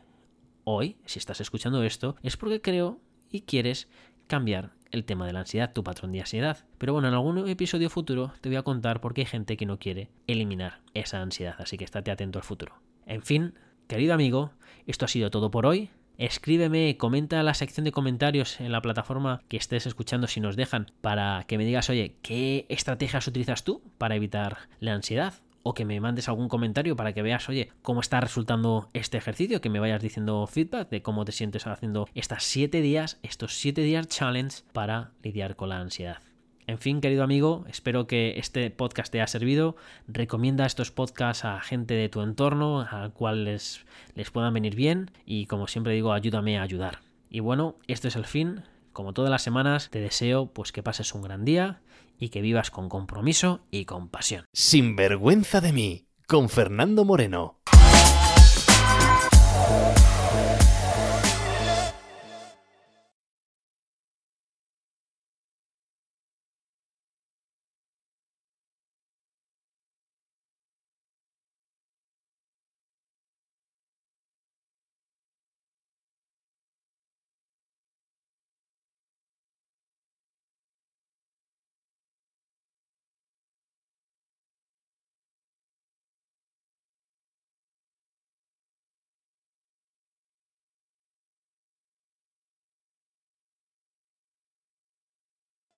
Hoy, 0.64 0.98
si 1.06 1.20
estás 1.20 1.42
escuchando 1.42 1.84
esto, 1.84 2.16
es 2.22 2.38
porque 2.38 2.62
creo 2.62 3.00
y 3.30 3.42
quieres 3.42 3.90
cambiar 4.28 4.72
el 4.92 5.06
tema 5.06 5.26
de 5.26 5.34
la 5.34 5.40
ansiedad, 5.40 5.74
tu 5.74 5.84
patrón 5.84 6.12
de 6.12 6.20
ansiedad. 6.20 6.66
Pero 6.78 6.94
bueno, 6.94 7.08
en 7.08 7.14
algún 7.14 7.48
episodio 7.48 7.90
futuro 7.90 8.34
te 8.42 8.50
voy 8.50 8.58
a 8.58 8.64
contar 8.64 9.02
por 9.02 9.14
qué 9.14 9.22
hay 9.22 9.28
gente 9.28 9.58
que 9.58 9.66
no 9.66 9.80
quiere 9.80 10.10
eliminar 10.28 10.82
esa 10.94 11.22
ansiedad, 11.22 11.56
así 11.60 11.78
que 11.78 11.86
estate 11.86 12.12
atento 12.12 12.40
al 12.40 12.44
futuro. 12.44 12.76
En 13.06 13.24
fin, 13.24 13.54
Querido 13.92 14.14
amigo, 14.14 14.52
esto 14.88 15.04
ha 15.04 15.10
sido 15.10 15.32
todo 15.32 15.52
por 15.52 15.66
hoy. 15.66 15.90
Escríbeme, 16.18 16.96
comenta 16.96 17.42
en 17.42 17.46
la 17.46 17.54
sección 17.54 17.84
de 17.84 17.92
comentarios 17.92 18.62
en 18.62 18.72
la 18.72 18.82
plataforma 18.82 19.42
que 19.50 19.58
estés 19.58 19.86
escuchando 19.86 20.28
si 20.28 20.40
nos 20.40 20.56
dejan 20.56 20.88
para 21.02 21.44
que 21.46 21.58
me 21.58 21.66
digas, 21.66 21.90
oye, 21.90 22.16
¿qué 22.22 22.66
estrategias 22.70 23.28
utilizas 23.28 23.66
tú 23.66 23.82
para 23.98 24.16
evitar 24.16 24.60
la 24.80 24.94
ansiedad? 24.94 25.34
O 25.64 25.74
que 25.74 25.84
me 25.84 26.00
mandes 26.00 26.30
algún 26.30 26.48
comentario 26.48 26.96
para 26.96 27.12
que 27.12 27.22
veas, 27.22 27.50
oye, 27.50 27.70
cómo 27.82 28.00
está 28.00 28.22
resultando 28.22 28.90
este 28.94 29.18
ejercicio, 29.18 29.60
que 29.60 29.70
me 29.70 29.82
vayas 29.82 30.02
diciendo 30.02 30.48
feedback 30.48 30.90
de 30.90 31.02
cómo 31.02 31.26
te 31.26 31.34
sientes 31.34 31.68
haciendo 31.68 32.08
estas 32.16 32.46
7 32.46 32.80
días, 32.80 33.20
estos 33.24 33.56
7 33.56 33.82
días 33.82 34.08
challenge 34.08 34.64
para 34.72 35.12
lidiar 35.22 35.58
con 35.58 35.68
la 35.68 35.80
ansiedad. 35.80 36.31
En 36.72 36.78
fin, 36.78 37.02
querido 37.02 37.26
amigo, 37.26 37.66
espero 37.68 38.08
que 38.08 38.40
este 38.40 38.72
podcast 38.72 39.12
te 39.12 39.20
haya 39.20 39.28
servido. 39.28 39.76
Recomienda 40.08 40.66
estos 40.66 40.90
podcasts 40.90 41.44
a 41.44 41.60
gente 41.60 41.96
de 41.96 42.08
tu 42.08 42.22
entorno, 42.22 42.88
al 42.90 43.12
cual 43.12 43.44
les, 43.44 43.86
les 44.16 44.32
puedan 44.32 44.54
venir 44.54 44.74
bien. 44.74 45.12
Y 45.26 45.48
como 45.48 45.68
siempre 45.68 45.94
digo, 45.94 46.14
ayúdame 46.14 46.58
a 46.58 46.62
ayudar. 46.62 47.00
Y 47.30 47.42
bueno, 47.42 47.76
este 47.88 48.08
es 48.08 48.16
el 48.16 48.24
fin. 48.24 48.64
Como 48.94 49.12
todas 49.12 49.30
las 49.30 49.42
semanas, 49.42 49.90
te 49.90 50.00
deseo 50.00 50.54
pues 50.54 50.72
que 50.72 50.82
pases 50.82 51.14
un 51.14 51.24
gran 51.24 51.44
día 51.44 51.82
y 52.18 52.30
que 52.30 52.40
vivas 52.40 52.72
con 52.72 52.88
compromiso 52.88 53.66
y 53.70 53.84
con 53.84 54.08
pasión. 54.08 54.46
Sin 54.54 54.96
vergüenza 54.96 55.60
de 55.60 55.74
mí, 55.74 56.06
con 56.26 56.48
Fernando 56.48 57.04
Moreno. 57.04 57.60